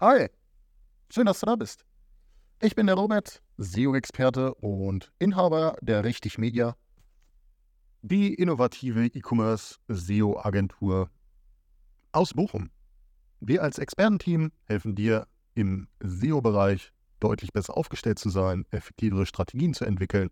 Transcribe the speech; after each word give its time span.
Hi, 0.00 0.28
schön, 1.10 1.26
dass 1.26 1.40
du 1.40 1.46
da 1.46 1.56
bist. 1.56 1.84
Ich 2.62 2.76
bin 2.76 2.86
der 2.86 2.94
Robert, 2.94 3.42
SEO-Experte 3.56 4.54
und 4.54 5.10
Inhaber 5.18 5.76
der 5.80 6.04
Richtig 6.04 6.38
Media, 6.38 6.76
die 8.02 8.32
innovative 8.32 9.06
E-Commerce-SEO-Agentur 9.06 11.10
aus 12.12 12.32
Bochum. 12.32 12.70
Wir 13.40 13.64
als 13.64 13.78
Expertenteam 13.78 14.52
helfen 14.66 14.94
dir 14.94 15.26
im 15.54 15.88
SEO-Bereich 15.98 16.92
deutlich 17.18 17.52
besser 17.52 17.76
aufgestellt 17.76 18.20
zu 18.20 18.30
sein, 18.30 18.66
effektivere 18.70 19.26
Strategien 19.26 19.74
zu 19.74 19.84
entwickeln 19.84 20.30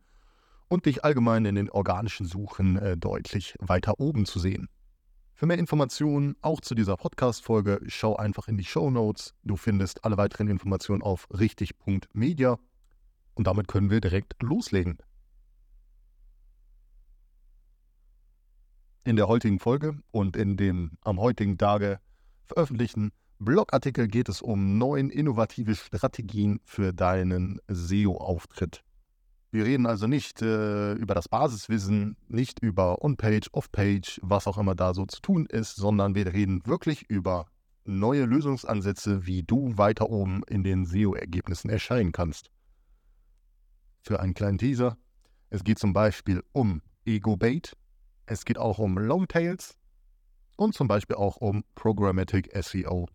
und 0.69 0.87
dich 0.87 1.05
allgemein 1.05 1.45
in 1.45 1.57
den 1.57 1.71
organischen 1.71 2.27
Suchen 2.27 2.77
äh, 2.77 2.97
deutlich 2.97 3.57
weiter 3.59 3.99
oben 3.99 4.27
zu 4.27 4.39
sehen. 4.39 4.69
Für 5.39 5.45
mehr 5.45 5.59
Informationen 5.59 6.35
auch 6.41 6.63
zu 6.63 6.75
dieser 6.75 6.97
Podcast-Folge 6.97 7.81
schau 7.89 8.17
einfach 8.17 8.49
in 8.49 8.57
die 8.57 8.65
Show 8.65 8.91
Notes. 8.91 9.35
Du 9.45 9.57
findest 9.57 10.03
alle 10.03 10.17
weiteren 10.17 10.49
Informationen 10.49 11.03
auf 11.03 11.29
richtig.media 11.29 12.59
und 13.35 13.47
damit 13.47 13.69
können 13.69 13.91
wir 13.91 14.01
direkt 14.01 14.43
loslegen. 14.43 14.97
In 19.05 19.17
der 19.17 19.29
heutigen 19.29 19.59
Folge 19.59 19.99
und 20.11 20.39
in 20.39 20.57
dem 20.57 20.93
am 21.03 21.21
heutigen 21.21 21.59
Tage 21.59 22.01
veröffentlichten 22.47 23.13
Blogartikel 23.39 24.09
geht 24.09 24.31
es 24.31 24.41
um 24.41 24.79
neun 24.79 25.11
innovative 25.11 25.75
Strategien 25.75 26.61
für 26.65 26.95
deinen 26.95 27.61
SEO-Auftritt. 27.69 28.83
Wir 29.57 29.65
reden 29.65 29.87
also 29.87 30.07
nicht 30.07 30.43
äh, 30.43 30.93
über 30.93 31.15
das 31.15 31.31
Basiswissen, 31.31 32.19
nicht 32.29 32.59
über 32.63 33.03
On-Page, 33.03 33.49
Off-Page, 33.53 34.21
was 34.23 34.47
auch 34.47 34.59
immer 34.59 34.75
da 34.75 34.93
so 34.93 35.07
zu 35.07 35.23
tun 35.23 35.47
ist, 35.47 35.77
sondern 35.77 36.15
wir 36.15 36.27
reden 36.27 36.61
wirklich 36.67 37.09
über 37.09 37.47
neue 37.87 38.27
Lösungsansätze, 38.27 39.25
wie 39.25 39.45
du 39.45 39.79
weiter 39.79 40.11
oben 40.11 40.43
in 40.47 40.63
den 40.63 40.85
SEO-Ergebnissen 40.85 41.71
erscheinen 41.71 42.13
kannst. 42.13 42.51
Für 44.03 44.21
einen 44.21 44.35
kleinen 44.35 44.59
Teaser. 44.59 44.99
Es 45.49 45.65
geht 45.65 45.79
zum 45.79 45.95
Beispiel 45.95 46.45
um 46.53 46.83
Ego-Bait, 47.07 47.79
es 48.27 48.45
geht 48.45 48.59
auch 48.59 48.79
um 48.79 48.99
Longtails 48.99 49.79
und 50.57 50.75
zum 50.75 50.87
Beispiel 50.87 51.17
auch 51.17 51.39
um 51.39 51.65
Programmatic 51.75 52.51
SEO. 52.63 53.09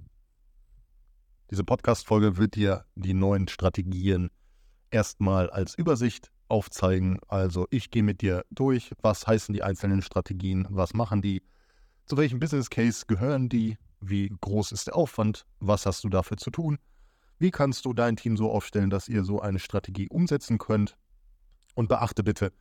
Diese 1.51 1.63
Podcast-Folge 1.63 2.37
wird 2.37 2.55
dir 2.55 2.85
die 2.95 3.13
neuen 3.13 3.47
Strategien 3.47 4.31
erstmal 4.91 5.49
als 5.49 5.75
Übersicht 5.75 6.31
aufzeigen. 6.47 7.19
Also 7.27 7.67
ich 7.71 7.91
gehe 7.91 8.03
mit 8.03 8.21
dir 8.21 8.45
durch, 8.51 8.91
was 9.01 9.25
heißen 9.25 9.53
die 9.53 9.63
einzelnen 9.63 10.01
Strategien, 10.01 10.67
was 10.69 10.93
machen 10.93 11.21
die, 11.21 11.41
zu 12.05 12.17
welchem 12.17 12.39
Business 12.39 12.69
Case 12.69 13.05
gehören 13.07 13.49
die, 13.49 13.77
wie 14.01 14.33
groß 14.41 14.71
ist 14.73 14.87
der 14.87 14.95
Aufwand, 14.95 15.45
was 15.59 15.85
hast 15.85 16.03
du 16.03 16.09
dafür 16.09 16.37
zu 16.37 16.51
tun, 16.51 16.77
wie 17.39 17.51
kannst 17.51 17.85
du 17.85 17.93
dein 17.93 18.17
Team 18.17 18.37
so 18.37 18.51
aufstellen, 18.51 18.89
dass 18.89 19.07
ihr 19.07 19.23
so 19.23 19.39
eine 19.39 19.59
Strategie 19.59 20.09
umsetzen 20.09 20.57
könnt. 20.57 20.97
Und 21.73 21.87
beachte 21.87 22.21
bitte, 22.21 22.51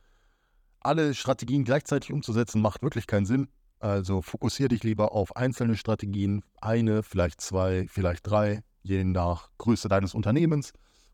alle 0.79 1.13
Strategien 1.13 1.65
gleichzeitig 1.65 2.13
umzusetzen 2.13 2.61
macht 2.61 2.81
wirklich 2.81 3.07
keinen 3.07 3.25
Sinn. 3.25 3.49
Also 3.79 4.21
fokussiere 4.21 4.69
dich 4.69 4.83
lieber 4.83 5.11
auf 5.11 5.35
einzelne 5.35 5.75
Strategien, 5.75 6.43
eine, 6.61 7.03
vielleicht 7.03 7.41
zwei, 7.41 7.87
vielleicht 7.89 8.25
drei, 8.25 8.63
je 8.83 9.03
nach 9.03 9.49
Größe 9.57 9.89
deines 9.89 10.13
Unternehmens 10.13 10.71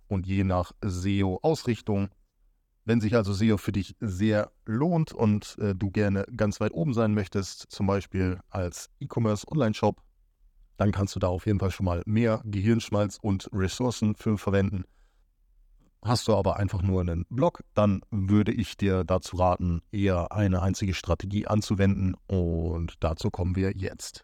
und 0.07 0.27
je 0.27 0.43
nach 0.43 0.71
SEO-Ausrichtung. 0.81 2.09
Wenn 2.85 3.01
sich 3.01 3.15
also 3.15 3.33
SEO 3.33 3.57
für 3.57 3.73
dich 3.73 3.95
sehr 3.99 4.51
lohnt 4.65 5.11
und 5.11 5.57
äh, 5.59 5.75
du 5.75 5.91
gerne 5.91 6.25
ganz 6.35 6.61
weit 6.61 6.73
oben 6.73 6.93
sein 6.93 7.13
möchtest, 7.13 7.69
zum 7.69 7.85
Beispiel 7.85 8.39
als 8.49 8.89
E-Commerce 8.99 9.45
Online-Shop, 9.51 10.01
dann 10.77 10.91
kannst 10.91 11.15
du 11.15 11.19
da 11.19 11.27
auf 11.27 11.45
jeden 11.45 11.59
Fall 11.59 11.71
schon 11.71 11.85
mal 11.85 12.01
mehr 12.05 12.41
Gehirnschmalz 12.45 13.17
und 13.21 13.49
Ressourcen 13.51 14.15
für 14.15 14.37
verwenden. 14.37 14.85
Hast 16.03 16.27
du 16.27 16.35
aber 16.35 16.57
einfach 16.57 16.81
nur 16.81 17.01
einen 17.01 17.25
Blog, 17.29 17.63
dann 17.73 18.01
würde 18.11 18.53
ich 18.53 18.77
dir 18.77 19.03
dazu 19.03 19.35
raten, 19.35 19.81
eher 19.91 20.31
eine 20.31 20.61
einzige 20.61 20.93
Strategie 20.93 21.47
anzuwenden 21.47 22.15
und 22.27 22.95
dazu 23.01 23.31
kommen 23.31 23.55
wir 23.55 23.73
jetzt. 23.75 24.23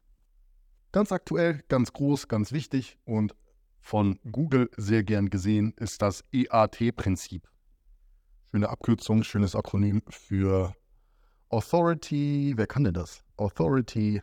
Ganz 0.92 1.12
aktuell, 1.12 1.62
ganz 1.68 1.92
groß, 1.92 2.28
ganz 2.28 2.52
wichtig 2.52 3.00
und 3.04 3.36
von 3.84 4.18
Google 4.32 4.70
sehr 4.78 5.04
gern 5.04 5.30
gesehen, 5.30 5.74
ist 5.76 6.02
das 6.02 6.24
EAT-Prinzip. 6.32 7.48
Schöne 8.50 8.70
Abkürzung, 8.70 9.24
schönes 9.24 9.56
Akronym 9.56 10.02
für 10.08 10.74
Authority, 11.50 12.54
wer 12.56 12.66
kann 12.66 12.86
denn 12.86 12.94
das? 12.94 13.24
Authority, 13.36 14.22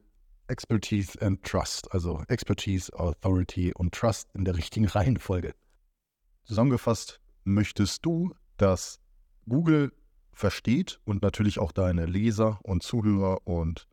Expertise 0.48 1.20
and 1.20 1.42
Trust. 1.44 1.92
Also 1.92 2.24
Expertise, 2.28 2.90
Authority 2.98 3.72
und 3.74 3.94
Trust 3.94 4.30
in 4.34 4.46
der 4.46 4.56
richtigen 4.56 4.86
Reihenfolge. 4.88 5.54
Zusammengefasst, 6.44 7.20
möchtest 7.44 8.04
du, 8.04 8.34
dass 8.56 8.98
Google 9.46 9.92
versteht 10.32 11.00
und 11.04 11.22
natürlich 11.22 11.58
auch 11.58 11.70
deine 11.70 12.06
Leser 12.06 12.60
und 12.62 12.82
Zuhörer 12.82 13.46
und 13.46 13.86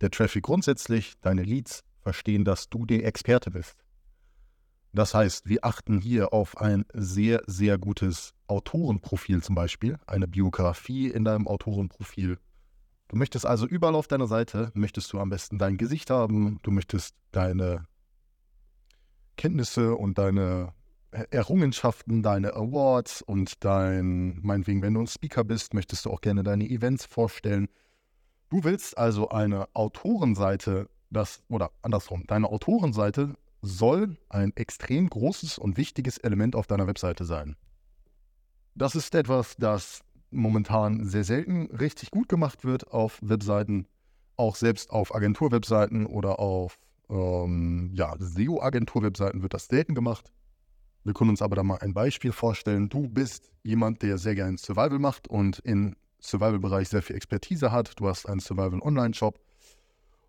der 0.00 0.10
Traffic 0.10 0.44
grundsätzlich, 0.44 1.14
deine 1.20 1.42
Leads 1.42 1.82
verstehen, 2.00 2.44
dass 2.44 2.68
du 2.68 2.86
der 2.86 3.04
Experte 3.04 3.50
bist. 3.50 3.81
Das 4.94 5.14
heißt, 5.14 5.48
wir 5.48 5.64
achten 5.64 6.00
hier 6.00 6.34
auf 6.34 6.58
ein 6.58 6.84
sehr, 6.92 7.42
sehr 7.46 7.78
gutes 7.78 8.34
Autorenprofil 8.46 9.42
zum 9.42 9.54
Beispiel, 9.54 9.98
eine 10.06 10.28
Biografie 10.28 11.08
in 11.08 11.24
deinem 11.24 11.48
Autorenprofil. 11.48 12.38
Du 13.08 13.16
möchtest 13.16 13.46
also 13.46 13.66
überall 13.66 13.94
auf 13.94 14.06
deiner 14.06 14.26
Seite, 14.26 14.70
möchtest 14.74 15.12
du 15.12 15.18
am 15.18 15.30
besten 15.30 15.58
dein 15.58 15.78
Gesicht 15.78 16.10
haben, 16.10 16.58
du 16.62 16.70
möchtest 16.70 17.14
deine 17.30 17.86
Kenntnisse 19.36 19.96
und 19.96 20.18
deine 20.18 20.74
Errungenschaften, 21.30 22.22
deine 22.22 22.54
Awards 22.54 23.22
und 23.22 23.64
dein, 23.64 24.40
meinetwegen, 24.42 24.82
wenn 24.82 24.94
du 24.94 25.00
ein 25.00 25.06
Speaker 25.06 25.44
bist, 25.44 25.74
möchtest 25.74 26.04
du 26.04 26.10
auch 26.10 26.20
gerne 26.20 26.42
deine 26.42 26.68
Events 26.68 27.04
vorstellen. 27.04 27.68
Du 28.50 28.64
willst 28.64 28.96
also 28.96 29.28
eine 29.30 29.68
Autorenseite, 29.74 30.88
das, 31.10 31.42
oder 31.48 31.70
andersrum, 31.82 32.24
deine 32.26 32.48
Autorenseite 32.48 33.34
soll 33.62 34.18
ein 34.28 34.52
extrem 34.56 35.08
großes 35.08 35.58
und 35.58 35.76
wichtiges 35.76 36.18
Element 36.18 36.56
auf 36.56 36.66
deiner 36.66 36.86
Webseite 36.86 37.24
sein. 37.24 37.56
Das 38.74 38.94
ist 38.94 39.14
etwas, 39.14 39.56
das 39.56 40.00
momentan 40.30 41.04
sehr 41.04 41.24
selten 41.24 41.66
richtig 41.66 42.10
gut 42.10 42.28
gemacht 42.28 42.64
wird 42.64 42.90
auf 42.90 43.18
Webseiten, 43.22 43.86
auch 44.36 44.56
selbst 44.56 44.90
auf 44.90 45.14
Agenturwebseiten 45.14 46.06
oder 46.06 46.38
auf 46.38 46.78
ähm, 47.08 47.90
ja, 47.94 48.14
SEO-Agenturwebseiten 48.18 49.42
wird 49.42 49.54
das 49.54 49.66
selten 49.66 49.94
gemacht. 49.94 50.32
Wir 51.04 51.14
können 51.14 51.30
uns 51.30 51.42
aber 51.42 51.56
da 51.56 51.62
mal 51.62 51.78
ein 51.78 51.94
Beispiel 51.94 52.32
vorstellen. 52.32 52.88
Du 52.88 53.08
bist 53.08 53.52
jemand, 53.62 54.02
der 54.02 54.18
sehr 54.18 54.34
gerne 54.34 54.56
Survival 54.56 54.98
macht 54.98 55.28
und 55.28 55.58
im 55.60 55.96
Survival-Bereich 56.20 56.88
sehr 56.88 57.02
viel 57.02 57.16
Expertise 57.16 57.72
hat. 57.72 57.98
Du 57.98 58.08
hast 58.08 58.26
einen 58.26 58.40
Survival-Online-Shop 58.40 59.38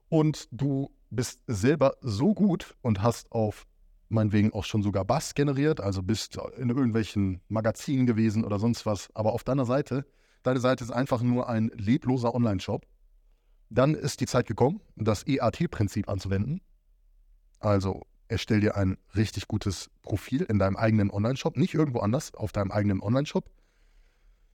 und 0.10 0.48
du 0.52 0.90
bist 1.16 1.41
selber 1.47 1.96
so 2.01 2.34
gut 2.34 2.75
und 2.81 3.01
hast 3.01 3.31
auf 3.31 3.66
meinetwegen 4.09 4.53
auch 4.53 4.63
schon 4.63 4.84
sogar 4.84 5.06
Bass 5.06 5.34
generiert, 5.34 5.81
also 5.81 6.03
bist 6.03 6.38
in 6.57 6.69
irgendwelchen 6.69 7.41
Magazinen 7.47 8.06
gewesen 8.06 8.46
oder 8.46 8.59
sonst 8.59 8.85
was, 8.85 9.09
aber 9.16 9.34
auf 9.34 9.44
deiner 9.44 9.66
Seite, 9.66 10.06
deine 10.44 10.59
Seite 10.59 10.84
ist 10.84 10.91
einfach 10.91 11.22
nur 11.22 11.50
ein 11.50 11.72
lebloser 11.74 12.34
Online-Shop, 12.35 12.85
dann 13.69 13.96
ist 13.96 14.22
die 14.22 14.28
Zeit 14.28 14.46
gekommen, 14.46 14.81
das 14.96 15.25
EAT-Prinzip 15.25 16.09
anzuwenden. 16.09 16.62
Also 17.59 18.03
erstell 18.28 18.59
dir 18.59 18.75
ein 18.75 18.97
richtig 19.16 19.47
gutes 19.47 19.90
Profil 20.03 20.44
in 20.44 20.59
deinem 20.59 20.75
eigenen 20.75 21.09
Online-Shop, 21.09 21.57
nicht 21.57 21.74
irgendwo 21.74 22.00
anders, 22.00 22.35
auf 22.35 22.51
deinem 22.51 22.72
eigenen 22.72 23.01
Online-Shop. 23.01 23.50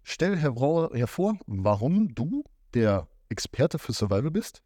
Stell 0.04 0.38
hervor, 0.38 1.38
warum 1.48 2.16
du 2.16 2.46
der 2.74 3.08
Experte 3.28 3.78
für 3.78 3.92
Survival 3.92 4.32
bist 4.32 4.64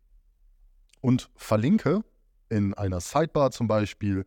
und 1.03 1.29
verlinke 1.35 2.01
in 2.49 2.73
einer 2.73 3.01
Sidebar 3.01 3.51
zum 3.51 3.67
Beispiel 3.67 4.25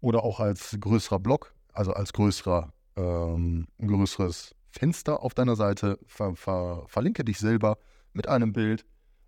oder 0.00 0.24
auch 0.24 0.40
als 0.40 0.74
größerer 0.80 1.18
Blog, 1.18 1.54
also 1.72 1.92
als 1.92 2.14
größerer, 2.14 2.72
ähm, 2.96 3.66
größeres 3.78 4.54
Fenster 4.70 5.22
auf 5.22 5.34
deiner 5.34 5.54
Seite, 5.54 5.98
ver 6.06 6.34
ver 6.34 6.84
verlinke 6.88 7.24
dich 7.24 7.38
selber 7.38 7.76
mit 8.14 8.26
einem 8.26 8.54
Bild 8.54 8.86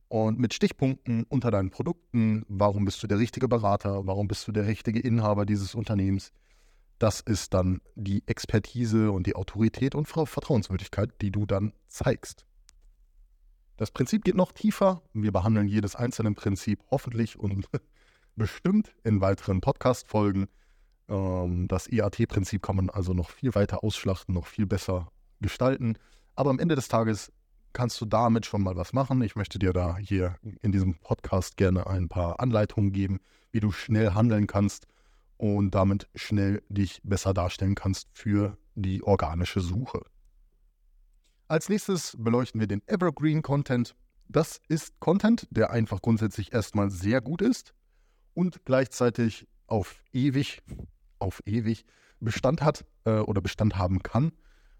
und 0.08 0.38
mit 0.38 0.54
Stichpunkten 0.54 1.24
unter 1.28 1.50
deinen 1.50 1.70
Produkten. 1.70 2.46
Warum 2.48 2.86
bist 2.86 3.02
du 3.02 3.06
der 3.06 3.18
richtige 3.18 3.46
Berater? 3.46 4.06
Warum 4.06 4.26
bist 4.26 4.48
du 4.48 4.52
der 4.52 4.66
richtige 4.66 5.00
Inhaber 5.00 5.44
dieses 5.44 5.74
Unternehmens? 5.74 6.32
Das 6.98 7.20
ist 7.20 7.52
dann 7.52 7.82
die 7.94 8.22
Expertise 8.26 9.12
und 9.12 9.26
die 9.26 9.36
Autorität 9.36 9.94
und 9.94 10.06
Vertrauenswürdigkeit, 10.06 11.10
die 11.20 11.30
du 11.30 11.44
dann 11.44 11.74
zeigst. 11.88 12.46
Das 13.76 13.90
Prinzip 13.90 14.24
geht 14.24 14.36
noch 14.36 14.52
tiefer. 14.52 15.02
Wir 15.12 15.32
behandeln 15.32 15.68
jedes 15.68 15.96
einzelne 15.96 16.32
Prinzip 16.32 16.82
hoffentlich 16.90 17.38
und 17.38 17.68
bestimmt 18.36 18.94
in 19.04 19.20
weiteren 19.20 19.60
Podcast-Folgen. 19.60 20.46
Ähm, 21.08 21.68
das 21.68 21.86
IAT-Prinzip 21.86 22.62
kann 22.62 22.76
man 22.76 22.90
also 22.90 23.12
noch 23.12 23.30
viel 23.30 23.54
weiter 23.54 23.84
ausschlachten, 23.84 24.34
noch 24.34 24.46
viel 24.46 24.66
besser 24.66 25.12
gestalten. 25.40 25.98
Aber 26.34 26.50
am 26.50 26.58
Ende 26.58 26.74
des 26.74 26.88
Tages 26.88 27.32
kannst 27.74 28.00
du 28.00 28.06
damit 28.06 28.46
schon 28.46 28.62
mal 28.62 28.76
was 28.76 28.94
machen. 28.94 29.20
Ich 29.20 29.36
möchte 29.36 29.58
dir 29.58 29.74
da 29.74 29.98
hier 29.98 30.36
in 30.62 30.72
diesem 30.72 30.94
Podcast 30.94 31.58
gerne 31.58 31.86
ein 31.86 32.08
paar 32.08 32.40
Anleitungen 32.40 32.92
geben, 32.92 33.20
wie 33.52 33.60
du 33.60 33.72
schnell 33.72 34.14
handeln 34.14 34.46
kannst 34.46 34.86
und 35.36 35.74
damit 35.74 36.08
schnell 36.14 36.62
dich 36.70 37.02
besser 37.04 37.34
darstellen 37.34 37.74
kannst 37.74 38.08
für 38.14 38.56
die 38.74 39.02
organische 39.02 39.60
Suche. 39.60 40.00
Als 41.48 41.68
nächstes 41.68 42.16
beleuchten 42.18 42.60
wir 42.60 42.66
den 42.66 42.82
Evergreen 42.88 43.40
Content. 43.40 43.94
Das 44.26 44.60
ist 44.66 44.98
Content, 44.98 45.46
der 45.50 45.70
einfach 45.70 46.02
grundsätzlich 46.02 46.52
erstmal 46.52 46.90
sehr 46.90 47.20
gut 47.20 47.40
ist 47.40 47.72
und 48.34 48.64
gleichzeitig 48.64 49.46
auf 49.68 50.02
ewig, 50.12 50.62
auf 51.20 51.40
ewig 51.46 51.84
Bestand 52.18 52.62
hat 52.62 52.84
äh, 53.04 53.20
oder 53.20 53.40
Bestand 53.40 53.78
haben 53.78 54.02
kann, 54.02 54.32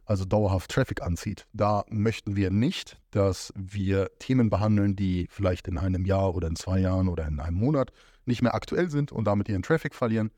also 0.07 0.25
dauerhaft 0.25 0.73
Traffic 0.73 1.03
anzieht. 1.03 1.47
Da 1.53 1.85
möchten 1.89 2.35
wir 2.35 2.51
nicht, 2.51 3.01
dass 3.12 3.53
wir 3.55 4.11
Themen 4.19 4.51
behandeln, 4.51 4.97
die 4.97 5.29
vielleicht 5.31 5.69
in 5.69 5.79
einem 5.79 6.05
Jahr 6.05 6.35
oder 6.35 6.49
in 6.49 6.57
zwei 6.57 6.81
Jahren 6.81 7.07
oder 7.07 7.29
in 7.29 7.39
einem 7.39 7.59
Monat 7.59 7.93
nicht 8.25 8.43
mehr 8.43 8.57
aktuell 8.57 8.91
sind 8.91 9.12
und 9.12 9.27
damit 9.27 9.49
ihren 9.49 9.62
Traffic 9.62 9.95
verlieren, 9.95 10.33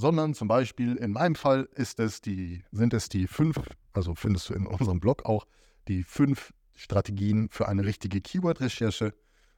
sondern 0.00 0.32
zum 0.32 0.48
Beispiel 0.48 0.96
in 0.96 1.12
meinem 1.12 1.34
Fall 1.34 1.68
ist 1.74 2.00
es 2.00 2.22
die, 2.22 2.64
sind 2.72 2.94
es 2.94 3.10
die 3.10 3.26
fünf, 3.26 3.60
also 3.92 4.14
findest 4.14 4.48
du 4.48 4.54
in 4.54 4.66
unserem 4.66 4.98
Blog 4.98 5.26
auch, 5.26 5.46
die 5.88 6.04
fünf 6.04 6.52
Strategien 6.74 7.50
für 7.50 7.68
eine 7.68 7.84
richtige 7.84 8.22
Keyword-Recherche, 8.22 9.12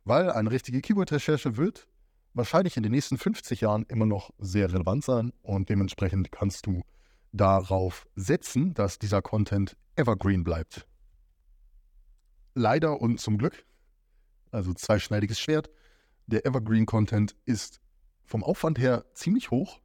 weil 0.04 0.30
eine 0.30 0.50
richtige 0.50 0.80
Keyword-Recherche 0.80 1.56
wird 1.56 1.86
wahrscheinlich 2.34 2.76
in 2.76 2.82
den 2.82 2.92
nächsten 2.92 3.18
50 3.18 3.60
Jahren 3.60 3.84
immer 3.88 4.06
noch 4.06 4.30
sehr 4.38 4.72
relevant 4.72 5.04
sein 5.04 5.32
und 5.42 5.68
dementsprechend 5.68 6.32
kannst 6.32 6.66
du 6.66 6.82
darauf 7.30 8.06
setzen, 8.16 8.74
dass 8.74 8.98
dieser 8.98 9.22
Content 9.22 9.76
evergreen 9.94 10.42
bleibt. 10.42 10.86
Leider 12.54 13.00
und 13.00 13.20
zum 13.20 13.38
Glück, 13.38 13.64
also 14.50 14.74
zweischneidiges 14.74 15.38
Schwert, 15.38 15.70
der 16.26 16.46
Evergreen 16.46 16.86
Content 16.86 17.36
ist 17.44 17.80
vom 18.24 18.42
Aufwand 18.42 18.78
her 18.78 19.04
ziemlich 19.14 19.50
hoch 19.50 19.81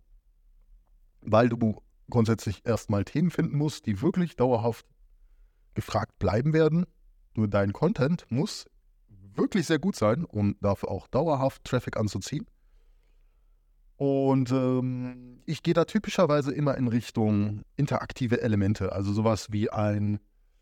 weil 1.28 1.50
du 1.50 1.82
grundsätzlich 2.10 2.66
erstmal 2.66 3.04
Themen 3.04 3.30
finden 3.30 3.58
musst, 3.58 3.86
die 3.86 4.02
wirklich 4.02 4.36
dauerhaft 4.36 4.86
gefragt 5.76 6.18
bleiben 6.20 6.54
werden. 6.54 6.86
Nur 7.36 7.48
dein 7.48 7.74
Content 7.74 8.26
muss 8.30 8.66
wirklich 9.36 9.68
sehr 9.68 9.78
gut 9.78 9.96
sein, 9.96 10.26
um 10.26 10.56
dafür 10.62 10.90
auch 10.90 11.08
dauerhaft 11.08 11.64
Traffic 11.66 11.98
anzuziehen. 11.98 12.48
Und 13.98 14.52
ähm, 14.52 15.42
ich 15.46 15.64
gehe 15.64 15.74
da 15.74 15.86
typischerweise 15.86 16.52
immer 16.54 16.78
in 16.78 16.88
Richtung 16.88 17.64
interaktive 17.76 18.42
Elemente, 18.42 18.92
also 18.92 19.12
sowas 19.12 19.52
wie 19.52 19.70
ein 19.70 20.20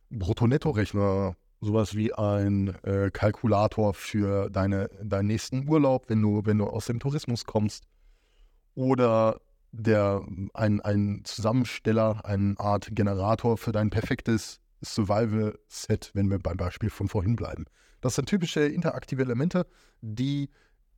Brutto-Netto-Rechner, 0.09 1.35
sowas 1.61 1.95
wie 1.95 2.13
ein 2.13 2.75
äh, 2.83 3.11
Kalkulator 3.11 3.93
für 3.93 4.49
deine, 4.49 4.89
deinen 5.03 5.27
nächsten 5.27 5.67
Urlaub, 5.67 6.09
wenn 6.09 6.21
du, 6.21 6.41
wenn 6.45 6.57
du 6.57 6.67
aus 6.67 6.85
dem 6.85 6.99
Tourismus 6.99 7.45
kommst. 7.45 7.83
Oder 8.73 9.39
der, 9.77 10.25
ein, 10.53 10.81
ein 10.81 11.21
Zusammensteller, 11.25 12.25
eine 12.25 12.59
Art 12.59 12.89
Generator 12.91 13.57
für 13.57 13.71
dein 13.71 13.89
perfektes 13.89 14.59
Survival-Set, 14.83 16.11
wenn 16.13 16.29
wir 16.29 16.39
beim 16.39 16.57
Beispiel 16.57 16.89
von 16.89 17.07
vorhin 17.07 17.35
bleiben. 17.35 17.65
Das 18.01 18.15
sind 18.15 18.29
typische 18.29 18.61
interaktive 18.61 19.23
Elemente, 19.23 19.65
die, 20.01 20.49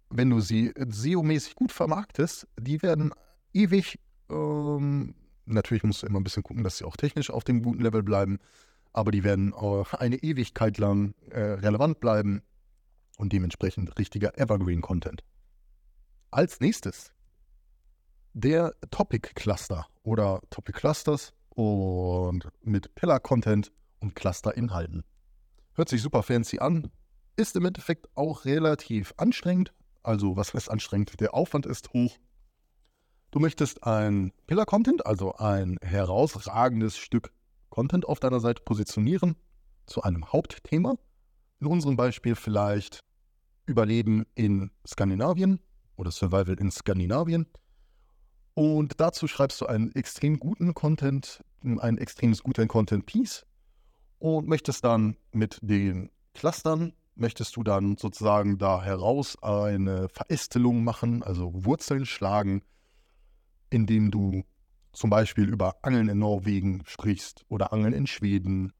wenn 0.09 0.29
du 0.29 0.39
sie 0.39 0.73
SEO-mäßig 0.75 1.55
gut 1.55 1.71
vermarktest, 1.71 2.47
die 2.59 2.81
werden 2.81 3.13
ewig, 3.53 3.99
ähm, 4.29 5.15
natürlich 5.45 5.83
musst 5.83 6.03
du 6.03 6.07
immer 6.07 6.19
ein 6.19 6.23
bisschen 6.23 6.43
gucken, 6.43 6.63
dass 6.63 6.77
sie 6.77 6.85
auch 6.85 6.97
technisch 6.97 7.29
auf 7.29 7.43
dem 7.43 7.63
guten 7.63 7.81
Level 7.81 8.03
bleiben, 8.03 8.39
aber 8.93 9.11
die 9.11 9.23
werden 9.23 9.53
eine 9.53 10.17
Ewigkeit 10.17 10.77
lang 10.77 11.13
äh, 11.29 11.39
relevant 11.39 11.99
bleiben 11.99 12.41
und 13.17 13.31
dementsprechend 13.33 13.97
richtiger 13.97 14.37
Evergreen-Content. 14.37 15.23
Als 16.29 16.59
nächstes 16.59 17.13
der 18.33 18.73
Topic 18.91 19.33
Cluster 19.35 19.87
oder 20.03 20.41
Topic 20.49 20.77
Clusters 20.77 21.33
und 21.49 22.47
mit 22.61 22.93
Pillar 22.95 23.19
Content 23.19 23.71
und 23.99 24.15
Cluster 24.15 24.55
Inhalten. 24.55 25.03
Hört 25.73 25.89
sich 25.89 26.01
super 26.01 26.23
fancy 26.23 26.59
an, 26.59 26.91
ist 27.35 27.55
im 27.55 27.65
Endeffekt 27.65 28.07
auch 28.15 28.45
relativ 28.45 29.13
anstrengend. 29.17 29.73
Also, 30.03 30.35
was 30.35 30.53
heißt 30.53 30.69
anstrengend? 30.69 31.19
Der 31.19 31.33
Aufwand 31.33 31.65
ist 31.65 31.93
hoch. 31.93 32.17
Du 33.31 33.39
möchtest 33.39 33.83
ein 33.83 34.31
Pillar 34.47 34.65
Content, 34.65 35.05
also 35.05 35.35
ein 35.35 35.77
herausragendes 35.81 36.97
Stück 36.97 37.31
Content 37.69 38.05
auf 38.05 38.19
deiner 38.19 38.39
Seite 38.39 38.63
positionieren 38.63 39.35
zu 39.85 40.01
einem 40.01 40.31
Hauptthema. 40.31 40.95
In 41.59 41.67
unserem 41.67 41.95
Beispiel 41.95 42.35
vielleicht 42.35 43.01
Überleben 43.65 44.25
in 44.33 44.71
Skandinavien 44.87 45.59
oder 45.97 46.09
Survival 46.09 46.55
in 46.57 46.71
Skandinavien. 46.71 47.47
Und 48.57 48.99
dazu 48.99 49.27
schreibst 49.27 49.61
du 49.61 49.67
einen 49.67 49.91
extrem 49.93 50.39
guten 50.39 50.73
Content, 50.73 51.43
ein 51.61 51.99
extremes 51.99 52.41
guten 52.41 52.67
Content-Piece 52.67 53.45
und 54.17 54.47
möchtest 54.47 54.83
dann 54.83 55.15
mit 55.31 55.59
den 55.61 56.09
Clustern, 56.33 56.93
möchtest 57.13 57.55
du 57.55 57.61
dann 57.61 57.97
sozusagen 57.97 58.57
da 58.57 58.81
heraus 58.81 59.37
eine 59.43 60.09
Verästelung 60.09 60.83
machen, 60.83 61.21
also 61.21 61.51
Wurzeln 61.53 62.07
schlagen, 62.07 62.63
indem 63.69 64.09
du 64.09 64.43
zum 64.91 65.11
Beispiel 65.11 65.47
über 65.47 65.75
Angeln 65.83 66.09
in 66.09 66.17
Norwegen 66.17 66.81
sprichst 66.87 67.45
oder 67.49 67.71
Angeln 67.71 67.93
in 67.93 68.07
Schweden 68.07 68.73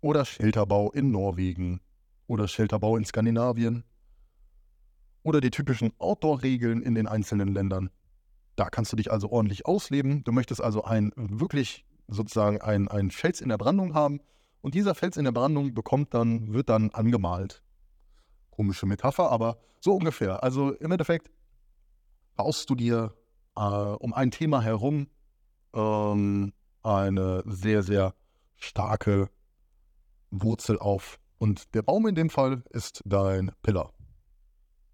oder 0.00 0.24
Shelterbau 0.24 0.92
in 0.92 1.10
Norwegen 1.10 1.80
oder 2.28 2.46
Shelterbau 2.46 2.96
in 2.96 3.04
Skandinavien 3.04 3.82
oder 5.24 5.40
die 5.40 5.50
typischen 5.50 5.92
Outdoor-Regeln 5.98 6.82
in 6.82 6.94
den 6.94 7.08
einzelnen 7.08 7.52
Ländern. 7.52 7.90
Da 8.56 8.70
kannst 8.70 8.92
du 8.92 8.96
dich 8.96 9.10
also 9.10 9.30
ordentlich 9.30 9.66
ausleben. 9.66 10.22
Du 10.24 10.32
möchtest 10.32 10.62
also 10.62 10.84
ein 10.84 11.12
wirklich 11.16 11.84
sozusagen 12.08 12.60
ein, 12.60 12.88
ein 12.88 13.10
Fels 13.10 13.40
in 13.40 13.48
der 13.48 13.58
Brandung 13.58 13.94
haben. 13.94 14.20
Und 14.60 14.74
dieser 14.74 14.94
Fels 14.94 15.16
in 15.16 15.24
der 15.24 15.32
Brandung 15.32 15.74
bekommt 15.74 16.14
dann, 16.14 16.52
wird 16.52 16.68
dann 16.68 16.90
angemalt. 16.90 17.62
Komische 18.50 18.86
Metapher, 18.86 19.30
aber 19.30 19.58
so 19.80 19.94
ungefähr. 19.94 20.42
Also 20.42 20.72
im 20.72 20.90
Endeffekt 20.90 21.30
baust 22.36 22.70
du 22.70 22.74
dir 22.74 23.14
äh, 23.56 23.60
um 23.60 24.12
ein 24.12 24.30
Thema 24.30 24.62
herum 24.62 25.08
ähm, 25.74 26.52
eine 26.82 27.42
sehr, 27.46 27.82
sehr 27.82 28.14
starke 28.56 29.28
Wurzel 30.30 30.78
auf. 30.78 31.18
Und 31.38 31.74
der 31.74 31.82
Baum 31.82 32.06
in 32.06 32.14
dem 32.14 32.30
Fall 32.30 32.62
ist 32.70 33.02
dein 33.04 33.50
Pillar. 33.62 33.92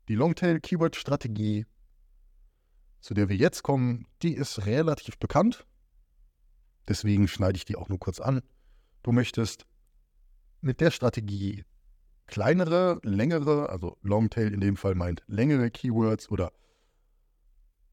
Die 0.09 0.15
Longtail-Keyword-Strategie 0.15 1.67
zu 3.01 3.15
der 3.15 3.29
wir 3.29 3.37
jetzt 3.37 3.63
kommen, 3.63 4.07
die 4.23 4.35
ist 4.35 4.67
relativ 4.67 5.19
bekannt. 5.19 5.67
Deswegen 6.89 7.29
schneide 7.29 7.57
ich 7.57 7.65
die 7.65 7.77
auch 7.77 7.89
nur 7.89 7.99
kurz 7.99 8.21
an. 8.21 8.43
Du 9.03 9.13
möchtest 9.13 9.67
mit 10.61 10.81
der 10.81 10.91
Strategie 10.91 11.65
kleinere, 12.27 13.01
längere, 13.03 13.69
also 13.71 13.97
Longtail 14.03 14.53
in 14.53 14.61
dem 14.61 14.77
Fall 14.77 14.95
meint 14.95 15.23
längere 15.27 15.71
Keywords 15.71 16.31
oder 16.31 16.53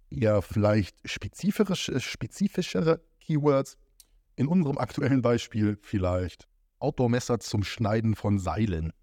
eher 0.09 0.41
vielleicht 0.41 0.97
spezifischere, 1.09 1.99
spezifischere 1.99 3.01
Keywords. 3.19 3.77
In 4.35 4.47
unserem 4.47 4.77
aktuellen 4.77 5.21
Beispiel 5.23 5.79
vielleicht 5.81 6.47
Outdoor-Messer 6.79 7.39
zum 7.39 7.63
Schneiden 7.63 8.15
von 8.15 8.37
Seilen. 8.37 8.93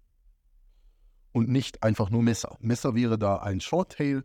Und 1.33 1.49
nicht 1.49 1.83
einfach 1.83 2.09
nur 2.09 2.23
Messer. 2.23 2.55
Messer 2.61 2.95
wäre 2.95 3.19
da 3.19 3.37
ein 3.37 3.59
Shorttail 3.59 4.23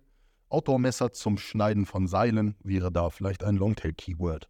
Outdoor-Messer 0.51 1.13
zum 1.13 1.39
Schneiden 1.39 1.87
von 1.87 2.07
Seilen 2.07 2.57
wäre 2.63 2.93
da 2.93 3.11
vielleicht 3.11 3.45
ein 3.45 3.57
Longtail-Keyword. 3.57 4.49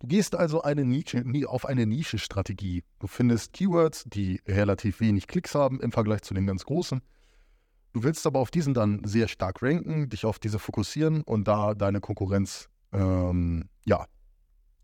Du 0.00 0.08
gehst 0.08 0.34
also 0.34 0.62
eine 0.62 0.84
Nische, 0.84 1.24
auf 1.46 1.64
eine 1.64 1.86
Nische-Strategie. 1.86 2.82
Du 2.98 3.06
findest 3.06 3.52
Keywords, 3.52 4.04
die 4.06 4.40
relativ 4.48 4.98
wenig 5.00 5.28
Klicks 5.28 5.54
haben 5.54 5.80
im 5.80 5.92
Vergleich 5.92 6.22
zu 6.22 6.34
den 6.34 6.46
ganz 6.46 6.64
großen. 6.64 7.02
Du 7.92 8.02
willst 8.02 8.26
aber 8.26 8.40
auf 8.40 8.50
diesen 8.50 8.74
dann 8.74 9.04
sehr 9.04 9.28
stark 9.28 9.62
ranken, 9.62 10.08
dich 10.08 10.24
auf 10.24 10.38
diese 10.40 10.58
fokussieren 10.58 11.22
und 11.22 11.46
da 11.46 11.74
deine 11.74 12.00
Konkurrenz 12.00 12.68
ähm, 12.92 13.68
ja, 13.84 14.06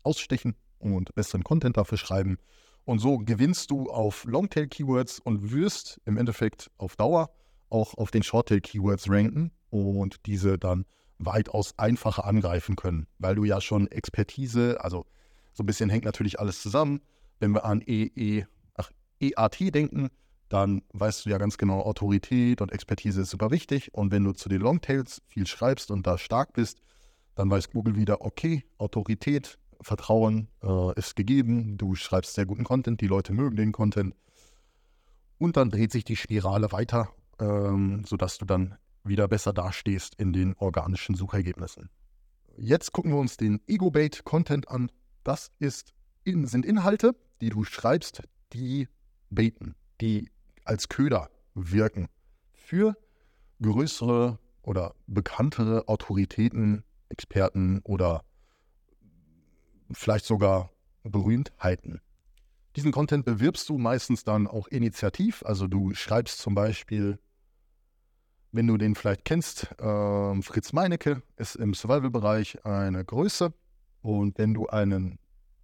ausstechen 0.03 0.55
und 0.77 1.13
besseren 1.15 1.43
Content 1.43 1.75
dafür 1.75 1.97
schreiben. 1.97 2.37
Und 2.85 2.99
so 2.99 3.17
gewinnst 3.17 3.71
du 3.71 3.89
auf 3.89 4.23
Longtail-Keywords 4.25 5.19
und 5.19 5.51
wirst 5.51 5.99
im 6.05 6.17
Endeffekt 6.17 6.71
auf 6.77 6.95
Dauer 6.95 7.29
auch 7.69 7.93
auf 7.95 8.11
den 8.11 8.23
Shorttail-Keywords 8.23 9.09
ranken 9.09 9.51
und 9.69 10.25
diese 10.25 10.57
dann 10.57 10.85
weitaus 11.17 11.77
einfacher 11.77 12.25
angreifen 12.25 12.75
können, 12.75 13.07
weil 13.17 13.35
du 13.35 13.43
ja 13.43 13.59
schon 13.61 13.87
Expertise, 13.91 14.81
also 14.81 15.05
so 15.53 15.63
ein 15.63 15.65
bisschen 15.65 15.89
hängt 15.89 16.05
natürlich 16.05 16.39
alles 16.39 16.61
zusammen. 16.61 17.01
Wenn 17.39 17.53
wir 17.53 17.65
an 17.65 17.81
EE, 17.85 18.45
ach, 18.75 18.91
EAT 19.19 19.75
denken, 19.75 20.09
dann 20.47 20.81
weißt 20.93 21.25
du 21.25 21.29
ja 21.29 21.37
ganz 21.37 21.57
genau, 21.57 21.81
Autorität 21.81 22.61
und 22.61 22.71
Expertise 22.71 23.21
ist 23.21 23.29
super 23.29 23.51
wichtig. 23.51 23.93
Und 23.93 24.11
wenn 24.11 24.23
du 24.23 24.31
zu 24.31 24.49
den 24.49 24.61
Longtails 24.61 25.21
viel 25.27 25.45
schreibst 25.45 25.91
und 25.91 26.07
da 26.07 26.17
stark 26.17 26.53
bist, 26.53 26.81
dann 27.35 27.49
weiß 27.49 27.69
Google 27.71 27.95
wieder, 27.95 28.21
okay, 28.21 28.65
Autorität, 28.77 29.59
Vertrauen 29.81 30.49
äh, 30.61 30.97
ist 30.99 31.15
gegeben, 31.15 31.77
du 31.77 31.95
schreibst 31.95 32.33
sehr 32.33 32.45
guten 32.45 32.65
Content, 32.65 32.99
die 32.99 33.07
Leute 33.07 33.31
mögen 33.31 33.55
den 33.55 33.71
Content. 33.71 34.13
Und 35.37 35.55
dann 35.55 35.69
dreht 35.69 35.91
sich 35.91 36.03
die 36.03 36.17
Spirale 36.17 36.71
weiter, 36.73 37.09
ähm, 37.39 38.03
sodass 38.05 38.37
du 38.37 38.45
dann 38.45 38.77
wieder 39.03 39.27
besser 39.27 39.53
dastehst 39.53 40.15
in 40.15 40.33
den 40.33 40.55
organischen 40.55 41.15
Suchergebnissen. 41.15 41.89
jetzt 42.57 42.91
gucken 42.91 43.11
wir 43.11 43.19
uns 43.19 43.37
den 43.37 43.61
Ego-Bait-Content 43.67 44.67
an. 44.69 44.91
Das 45.23 45.51
ist, 45.59 45.93
in, 46.23 46.45
sind 46.45 46.65
Inhalte, 46.65 47.15
die 47.41 47.49
du 47.49 47.63
schreibst, 47.63 48.23
die 48.53 48.87
baiten, 49.29 49.75
die 50.01 50.29
als 50.65 50.89
Köder 50.89 51.29
wirken 51.53 52.09
für 52.53 52.95
größere 53.61 54.39
oder 54.61 54.95
bekanntere 55.07 55.87
Autoritäten, 55.87 56.83
Experten 57.09 57.79
oder 57.83 58.23
vielleicht 59.91 60.25
sogar 60.25 60.71
Berühmtheiten. 61.03 62.01
Diesen 62.75 62.91
Content 62.91 63.25
bewirbst 63.25 63.67
du 63.69 63.77
meistens 63.77 64.23
dann 64.23 64.47
auch 64.47 64.67
initiativ. 64.67 65.43
Also 65.43 65.67
du 65.67 65.93
schreibst 65.95 66.39
zum 66.39 66.53
Beispiel, 66.53 67.19
wenn 68.51 68.67
du 68.67 68.77
den 68.77 68.95
vielleicht 68.95 69.25
kennst, 69.25 69.71
äh, 69.79 70.41
Fritz 70.41 70.73
Meinecke 70.73 71.21
ist 71.37 71.55
im 71.55 71.73
Survival-Bereich 71.73 72.65
eine 72.65 73.05
Größe. 73.05 73.53
Und 74.01 74.37
wenn 74.37 74.53
du 74.53 74.67
einen 74.67 75.19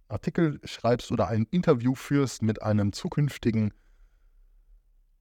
Artikel 0.08 0.60
schreibst 0.64 1.10
oder 1.10 1.28
ein 1.28 1.46
Interview 1.50 1.94
führst 1.94 2.42
mit 2.42 2.62
einem 2.62 2.92
zukünftigen 2.92 3.72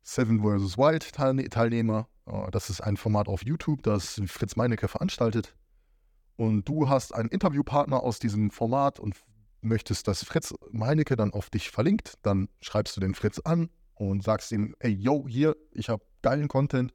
Seven 0.04 0.40
vs. 0.40 0.78
Wild 0.78 1.12
Teilnehmer, 1.14 2.08
äh, 2.28 2.52
das 2.52 2.70
ist 2.70 2.82
ein 2.82 2.98
Format 2.98 3.28
auf 3.28 3.44
YouTube, 3.44 3.82
das 3.84 4.22
Fritz 4.28 4.56
Meinecke 4.56 4.88
veranstaltet. 4.88 5.56
Und 6.36 6.68
du 6.68 6.90
hast 6.90 7.16
einen 7.16 7.30
Interviewpartner 7.30 8.04
aus 8.04 8.20
diesem 8.20 8.52
Format 8.52 9.00
und 9.00 9.16
möchtest, 9.62 10.08
dass 10.08 10.24
Fritz 10.24 10.54
Meinecke 10.72 11.16
dann 11.16 11.34
auf 11.34 11.50
dich 11.50 11.72
verlinkt, 11.72 12.16
dann 12.22 12.50
schreibst 12.62 12.96
du 12.96 13.02
den 13.02 13.16
Fritz 13.16 13.40
an 13.40 13.70
und 13.96 14.24
sagst 14.24 14.52
ihm, 14.52 14.76
ey, 14.80 14.92
yo, 14.92 15.26
hier, 15.28 15.56
ich 15.72 15.90
habe 15.90 16.04
geilen 16.22 16.48
Content, 16.48 16.94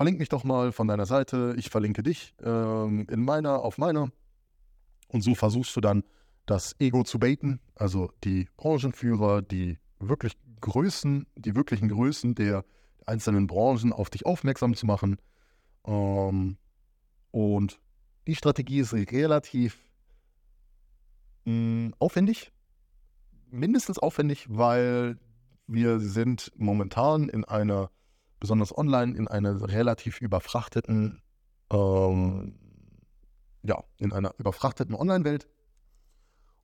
verlink 0.00 0.18
mich 0.18 0.30
doch 0.30 0.44
mal 0.44 0.72
von 0.72 0.88
deiner 0.88 1.04
Seite, 1.04 1.54
ich 1.58 1.68
verlinke 1.68 2.02
dich 2.02 2.34
ähm, 2.42 3.06
in 3.10 3.22
meiner, 3.22 3.62
auf 3.62 3.76
meiner. 3.76 4.10
Und 5.08 5.20
so 5.20 5.34
versuchst 5.34 5.76
du 5.76 5.82
dann 5.82 6.04
das 6.46 6.74
Ego 6.80 7.04
zu 7.04 7.18
baiten, 7.18 7.60
also 7.74 8.10
die 8.24 8.48
Branchenführer, 8.56 9.42
die 9.42 9.76
wirklich 9.98 10.38
Größen, 10.62 11.26
die 11.36 11.54
wirklichen 11.54 11.90
Größen 11.90 12.34
der 12.34 12.64
einzelnen 13.04 13.46
Branchen 13.46 13.92
auf 13.92 14.08
dich 14.08 14.24
aufmerksam 14.24 14.74
zu 14.74 14.86
machen. 14.86 15.18
Ähm, 15.84 16.56
und 17.30 17.78
die 18.26 18.36
Strategie 18.36 18.80
ist 18.80 18.94
relativ 18.94 19.76
mh, 21.44 21.52
hm, 21.52 21.94
aufwendig, 21.98 22.52
mindestens 23.50 23.98
aufwendig, 23.98 24.46
weil 24.48 25.18
wir 25.66 26.00
sind 26.00 26.52
momentan 26.56 27.28
in 27.28 27.44
einer, 27.44 27.90
besonders 28.40 28.76
online, 28.76 29.16
in 29.16 29.28
einer 29.28 29.68
relativ 29.68 30.20
überfrachteten, 30.20 31.22
ähm, 31.70 32.58
ja, 33.62 33.84
in 33.98 34.12
einer 34.12 34.34
überfrachteten 34.38 34.94
Online-Welt. 34.94 35.46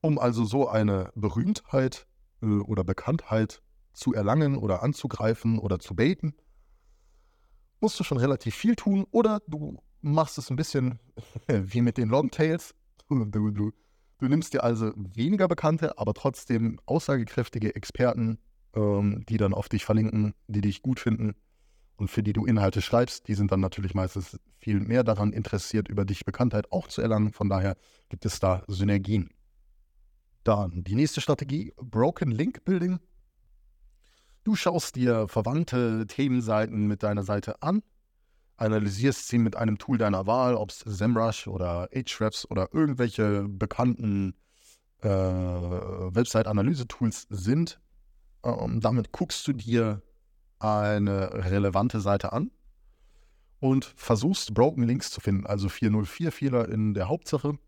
Um 0.00 0.18
also 0.18 0.44
so 0.44 0.68
eine 0.68 1.12
Berühmtheit 1.14 2.06
äh, 2.42 2.46
oder 2.46 2.82
Bekanntheit 2.82 3.62
zu 3.92 4.14
erlangen 4.14 4.56
oder 4.56 4.82
anzugreifen 4.82 5.58
oder 5.58 5.78
zu 5.78 5.94
baiten, 5.94 6.34
musst 7.80 8.00
du 8.00 8.04
schon 8.04 8.18
relativ 8.18 8.54
viel 8.54 8.74
tun 8.74 9.06
oder 9.10 9.40
du 9.46 9.78
machst 10.00 10.38
es 10.38 10.50
ein 10.50 10.56
bisschen 10.56 10.98
wie 11.48 11.82
mit 11.82 11.98
den 11.98 12.08
Longtails. 12.08 12.74
Du, 13.08 13.24
du, 13.24 13.50
du 13.50 14.28
nimmst 14.28 14.54
dir 14.54 14.64
also 14.64 14.92
weniger 14.96 15.46
bekannte, 15.46 15.98
aber 15.98 16.14
trotzdem 16.14 16.80
aussagekräftige 16.86 17.74
Experten, 17.74 18.38
ähm, 18.74 19.24
die 19.28 19.36
dann 19.36 19.54
auf 19.54 19.68
dich 19.68 19.84
verlinken, 19.84 20.34
die 20.46 20.62
dich 20.62 20.82
gut 20.82 21.00
finden 21.00 21.36
und 21.96 22.08
für 22.08 22.22
die 22.22 22.32
du 22.32 22.44
Inhalte 22.44 22.82
schreibst. 22.82 23.28
Die 23.28 23.34
sind 23.34 23.52
dann 23.52 23.60
natürlich 23.60 23.94
meistens 23.94 24.38
viel 24.58 24.80
mehr 24.80 25.04
daran 25.04 25.32
interessiert, 25.32 25.88
über 25.88 26.04
dich 26.04 26.24
Bekanntheit 26.24 26.70
auch 26.72 26.88
zu 26.88 27.02
erlangen. 27.02 27.32
Von 27.32 27.48
daher 27.48 27.76
gibt 28.08 28.26
es 28.26 28.38
da 28.38 28.62
Synergien. 28.66 29.30
Dann 30.44 30.84
die 30.84 30.94
nächste 30.94 31.20
Strategie, 31.20 31.72
Broken 31.76 32.30
Link 32.30 32.64
Building. 32.64 33.00
Du 34.44 34.54
schaust 34.54 34.94
dir 34.94 35.26
verwandte 35.26 36.06
Themenseiten 36.06 36.86
mit 36.86 37.02
deiner 37.02 37.24
Seite 37.24 37.62
an, 37.62 37.82
analysierst 38.56 39.28
sie 39.28 39.38
mit 39.38 39.56
einem 39.56 39.78
Tool 39.78 39.98
deiner 39.98 40.26
Wahl, 40.26 40.54
ob 40.54 40.70
es 40.70 40.80
SEMrush 40.80 41.48
oder 41.48 41.88
Ahrefs 41.92 42.48
oder 42.48 42.72
irgendwelche 42.72 43.48
bekannten 43.48 44.34
äh, 45.02 45.08
Website-Analyse-Tools 45.08 47.26
sind. 47.28 47.80
Ähm, 48.44 48.80
damit 48.80 49.10
guckst 49.10 49.46
du 49.48 49.52
dir 49.52 50.02
eine 50.58 51.32
relevante 51.32 52.00
Seite 52.00 52.32
an 52.32 52.50
und 53.60 53.84
versuchst 53.96 54.54
Broken 54.54 54.82
Links 54.82 55.10
zu 55.10 55.20
finden, 55.20 55.46
also 55.46 55.68
404-Fehler 55.68 56.68
in 56.68 56.94
der 56.94 57.08
Hauptsache 57.08 57.58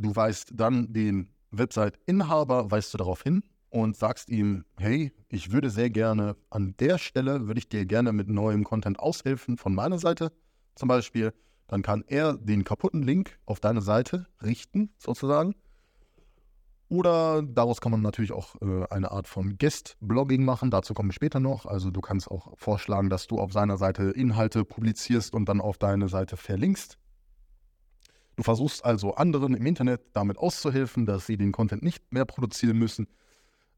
Du 0.00 0.16
weist 0.16 0.52
dann 0.54 0.92
den 0.94 1.28
Website-Inhaber, 1.50 2.70
weist 2.70 2.94
du 2.94 2.98
darauf 2.98 3.22
hin 3.22 3.42
und 3.68 3.96
sagst 3.96 4.30
ihm, 4.30 4.64
hey, 4.78 5.12
ich 5.28 5.52
würde 5.52 5.68
sehr 5.68 5.90
gerne 5.90 6.36
an 6.48 6.74
der 6.78 6.96
Stelle, 6.96 7.46
würde 7.46 7.58
ich 7.58 7.68
dir 7.68 7.84
gerne 7.84 8.12
mit 8.12 8.28
neuem 8.28 8.64
Content 8.64 8.98
aushelfen 8.98 9.58
von 9.58 9.74
meiner 9.74 9.98
Seite 9.98 10.32
zum 10.74 10.88
Beispiel. 10.88 11.34
Dann 11.66 11.82
kann 11.82 12.02
er 12.06 12.38
den 12.38 12.64
kaputten 12.64 13.02
Link 13.02 13.38
auf 13.44 13.60
deine 13.60 13.82
Seite 13.82 14.26
richten, 14.42 14.90
sozusagen. 14.96 15.54
Oder 16.90 17.42
daraus 17.42 17.80
kann 17.80 17.92
man 17.92 18.02
natürlich 18.02 18.32
auch 18.32 18.56
äh, 18.60 18.84
eine 18.90 19.12
Art 19.12 19.28
von 19.28 19.56
Guest-Blogging 19.56 20.44
machen. 20.44 20.72
Dazu 20.72 20.92
komme 20.92 21.10
ich 21.10 21.14
später 21.14 21.38
noch. 21.38 21.64
Also 21.64 21.92
du 21.92 22.00
kannst 22.00 22.28
auch 22.28 22.52
vorschlagen, 22.56 23.08
dass 23.08 23.28
du 23.28 23.38
auf 23.38 23.52
seiner 23.52 23.76
Seite 23.76 24.10
Inhalte 24.10 24.64
publizierst 24.64 25.32
und 25.32 25.48
dann 25.48 25.60
auf 25.60 25.78
deine 25.78 26.08
Seite 26.08 26.36
verlinkst. 26.36 26.98
Du 28.34 28.42
versuchst 28.42 28.84
also 28.84 29.14
anderen 29.14 29.54
im 29.54 29.66
Internet 29.66 30.00
damit 30.14 30.36
auszuhelfen, 30.36 31.06
dass 31.06 31.26
sie 31.26 31.36
den 31.36 31.52
Content 31.52 31.84
nicht 31.84 32.12
mehr 32.12 32.24
produzieren 32.24 32.76
müssen, 32.76 33.06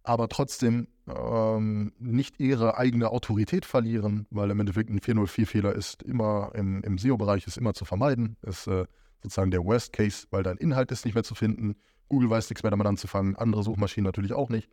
aber 0.04 0.28
trotzdem 0.30 0.88
ähm, 1.06 1.92
nicht 1.98 2.40
ihre 2.40 2.78
eigene 2.78 3.10
Autorität 3.10 3.66
verlieren, 3.66 4.26
weil 4.30 4.50
im 4.50 4.60
Endeffekt 4.60 4.88
ein 4.88 5.00
404-Fehler 5.00 5.74
ist 5.74 6.02
immer 6.02 6.52
im, 6.54 6.82
im 6.82 6.96
SEO-Bereich 6.96 7.46
ist 7.46 7.58
immer 7.58 7.74
zu 7.74 7.84
vermeiden. 7.84 8.38
Ist 8.40 8.68
äh, 8.68 8.86
sozusagen 9.22 9.50
der 9.50 9.64
Worst 9.64 9.92
Case, 9.92 10.26
weil 10.30 10.42
dein 10.42 10.56
Inhalt 10.56 10.90
ist 10.92 11.04
nicht 11.04 11.14
mehr 11.14 11.24
zu 11.24 11.34
finden. 11.34 11.76
Google 12.12 12.28
weiß 12.28 12.50
nichts 12.50 12.62
mehr 12.62 12.68
damit 12.68 12.86
anzufangen, 12.86 13.36
andere 13.36 13.62
Suchmaschinen 13.62 14.04
natürlich 14.04 14.34
auch 14.34 14.50
nicht. 14.50 14.68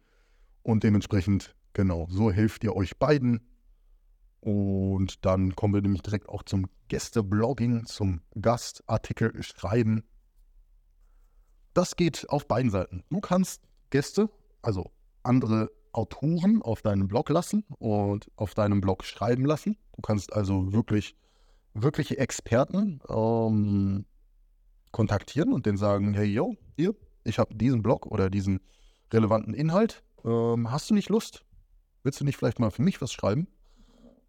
Und 0.62 0.84
dementsprechend, 0.84 1.56
genau, 1.72 2.06
so 2.10 2.34
helft 2.34 2.66
ihr 2.66 2.76
euch 2.76 2.98
beiden 2.98 3.40
und 4.42 5.24
dann 5.26 5.56
kommen 5.56 5.74
wir 5.74 5.82
nämlich 5.82 6.02
direkt 6.02 6.28
auch 6.28 6.44
zum 6.44 6.68
Gästeblogging, 6.90 7.86
zum 7.86 8.20
Gastartikel 8.42 9.42
schreiben. 9.42 10.04
Das 11.74 11.96
geht 11.96 12.30
auf 12.30 12.46
beiden 12.46 12.72
Seiten. 12.72 13.06
Du 13.10 13.22
kannst 13.22 13.62
Gäste, 13.90 14.30
also 14.62 14.92
andere 15.24 15.72
Autoren 15.94 16.62
auf 16.62 16.82
deinem 16.82 17.08
Blog 17.08 17.30
lassen 17.30 17.64
und 17.78 18.30
auf 18.36 18.54
deinem 18.54 18.82
Blog 18.82 19.06
schreiben 19.06 19.46
lassen. 19.46 19.78
Du 19.96 20.02
kannst 20.02 20.34
also 20.34 20.74
wirklich 20.74 21.16
wirkliche 21.74 22.18
Experten 22.18 23.00
ähm, 23.08 24.06
kontaktieren 24.92 25.54
und 25.54 25.66
denen 25.66 25.78
sagen, 25.78 26.14
hey 26.14 26.26
yo, 26.26 26.58
hier, 26.76 26.96
ich 27.24 27.40
habe 27.40 27.56
diesen 27.56 27.82
Blog 27.82 28.06
oder 28.06 28.30
diesen 28.30 28.60
relevanten 29.12 29.54
Inhalt. 29.54 30.04
Ähm, 30.24 30.72
hast 30.72 30.90
du 30.90 30.94
nicht 30.94 31.10
Lust? 31.10 31.46
Willst 32.04 32.20
du 32.20 32.26
nicht 32.26 32.38
vielleicht 32.38 32.60
mal 32.60 32.72
für 32.72 32.82
mich 32.82 33.02
was 33.02 33.12
schreiben? 33.12 33.48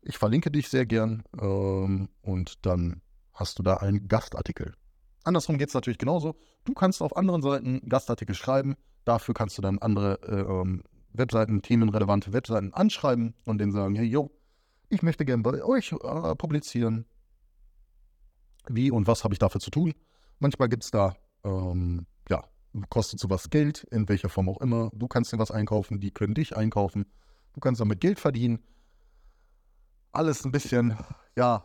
Ich 0.02 0.18
verlinke 0.18 0.50
dich 0.50 0.68
sehr 0.68 0.87
gern 0.87 1.23
ähm, 1.40 2.09
und 2.23 2.64
dann 2.66 3.02
hast 3.35 3.59
du 3.59 3.62
da 3.62 3.76
einen 3.76 4.09
Gastartikel. 4.09 4.75
Andersrum 5.25 5.59
geht 5.59 5.68
es 5.68 5.75
natürlich 5.75 5.99
genauso. 5.99 6.37
Du 6.64 6.73
kannst 6.73 7.02
auf 7.02 7.16
anderen 7.16 7.42
Seiten 7.42 7.88
Gastartikel 7.88 8.35
schreiben. 8.35 8.76
Dafür 9.04 9.35
kannst 9.35 9.59
du 9.59 9.62
dann 9.62 9.78
andere 9.78 10.20
äh, 10.23 10.40
ähm, 10.40 10.82
Webseiten, 11.12 11.62
themenrelevante 11.62 12.32
Webseiten 12.32 12.73
anschreiben 12.73 13.35
und 13.44 13.59
denen 13.59 13.73
sagen, 13.73 13.94
hey, 13.94 14.06
yo, 14.06 14.30
ich 14.88 15.02
möchte 15.02 15.25
gerne 15.25 15.42
bei 15.42 15.62
euch 15.62 15.92
äh, 15.92 16.35
publizieren. 16.37 17.06
Wie 18.68 18.90
und 18.90 19.06
was 19.06 19.25
habe 19.25 19.35
ich 19.35 19.38
dafür 19.38 19.61
zu 19.61 19.70
tun? 19.70 19.94
Manchmal 20.38 20.68
gibt 20.68 20.85
es 20.85 20.90
da, 20.90 21.16
ähm, 21.44 22.06
ja, 22.28 22.44
kostet 22.88 23.20
sowas 23.20 23.50
Geld, 23.50 23.84
in 23.90 24.08
welcher 24.08 24.28
Form 24.28 24.48
auch 24.48 24.60
immer. 24.60 24.90
Du 24.94 25.08
kannst 25.08 25.32
dir 25.32 25.38
was 25.38 25.50
einkaufen, 25.50 26.00
die 26.00 26.10
können 26.10 26.34
dich 26.34 26.56
einkaufen. 26.56 27.06
Du 27.52 27.60
kannst 27.60 27.80
damit 27.80 28.00
Geld 28.00 28.20
verdienen 28.20 28.60
alles 30.12 30.44
ein 30.44 30.52
bisschen, 30.52 30.96
ja, 31.36 31.64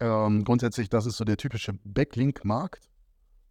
ähm, 0.00 0.44
grundsätzlich, 0.44 0.88
das 0.88 1.06
ist 1.06 1.16
so 1.16 1.24
der 1.24 1.36
typische 1.36 1.74
Backlink-Markt. 1.84 2.90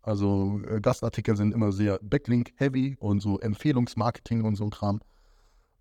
Also 0.02 0.60
äh, 0.68 0.82
Gastartikel 0.82 1.38
sind 1.38 1.54
immer 1.54 1.72
sehr 1.72 2.00
Backlink-heavy 2.02 2.98
und 3.00 3.22
so 3.22 3.40
Empfehlungsmarketing 3.40 4.44
und 4.44 4.56
so 4.56 4.66
ein 4.66 4.70
Kram. 4.70 5.02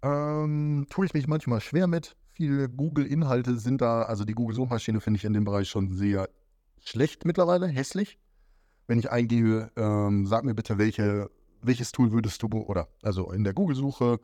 Ähm, 0.03 0.87
tue 0.89 1.07
ich 1.07 1.15
mich 1.15 1.27
manchmal 1.27 1.61
schwer 1.61 1.89
mit. 1.89 2.17
Viele 2.33 2.69
Google-Inhalte 2.69 3.59
sind 3.59 3.81
da, 3.81 4.03
also 4.03 4.25
die 4.25 4.35
Google-Suchmaschine 4.35 5.01
finde 5.01 5.19
ich 5.19 5.25
in 5.25 5.33
dem 5.33 5.45
Bereich 5.45 5.69
schon 5.69 5.93
sehr 5.93 6.29
schlecht 6.81 7.25
mittlerweile, 7.25 7.67
hässlich. 7.67 8.19
Wenn 8.87 8.99
ich 8.99 9.11
eingebe, 9.11 9.71
ähm, 9.77 10.27
sag 10.27 10.45
mir 10.45 10.55
bitte, 10.55 10.79
welche, 10.79 11.31
welches 11.63 11.93
Tool 11.93 12.13
würdest 12.13 12.43
du, 12.43 12.49
oder 12.49 12.89
also 13.03 13.31
in 13.31 13.45
der 13.45 13.55
Google-Suche 13.55 14.19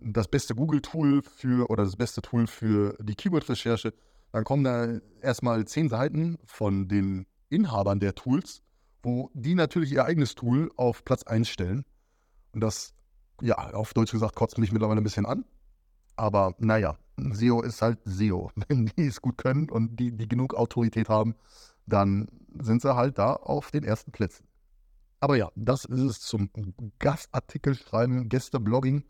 das 0.00 0.28
beste 0.28 0.54
Google-Tool 0.54 1.22
für 1.22 1.70
oder 1.70 1.84
das 1.84 1.96
beste 1.96 2.22
Tool 2.22 2.46
für 2.46 2.96
die 3.00 3.14
Keyword-Recherche, 3.14 3.94
dann 4.32 4.44
kommen 4.44 4.64
da 4.64 4.98
erstmal 5.22 5.64
zehn 5.66 5.88
Seiten 5.88 6.38
von 6.44 6.88
den 6.88 7.26
Inhabern 7.48 8.00
der 8.00 8.14
Tools, 8.14 8.62
wo 9.02 9.30
die 9.34 9.54
natürlich 9.54 9.92
ihr 9.92 10.04
eigenes 10.04 10.34
Tool 10.34 10.70
auf 10.76 11.04
Platz 11.04 11.22
1 11.22 11.48
stellen. 11.48 11.84
Und 12.52 12.60
das, 12.60 12.92
ja, 13.40 13.56
auf 13.72 13.94
Deutsch 13.94 14.12
gesagt, 14.12 14.34
kotzt 14.34 14.58
mich 14.58 14.72
mittlerweile 14.72 15.00
ein 15.00 15.04
bisschen 15.04 15.26
an. 15.26 15.44
Aber 16.16 16.54
naja, 16.58 16.96
SEO 17.16 17.62
ist 17.62 17.82
halt 17.82 17.98
SEO. 18.04 18.50
Wenn 18.68 18.86
die 18.96 19.06
es 19.06 19.20
gut 19.20 19.38
können 19.38 19.70
und 19.70 19.98
die, 19.98 20.12
die 20.12 20.28
genug 20.28 20.54
Autorität 20.54 21.08
haben, 21.08 21.34
dann 21.86 22.28
sind 22.58 22.82
sie 22.82 22.94
halt 22.94 23.18
da 23.18 23.34
auf 23.34 23.70
den 23.70 23.84
ersten 23.84 24.12
Plätzen. 24.12 24.46
Aber 25.20 25.36
ja, 25.36 25.50
das 25.54 25.84
ist 25.84 26.00
es 26.00 26.20
zum 26.20 26.50
Gastartikel 26.98 27.74
schreiben, 27.74 28.28
Gästeblogging. 28.28 29.04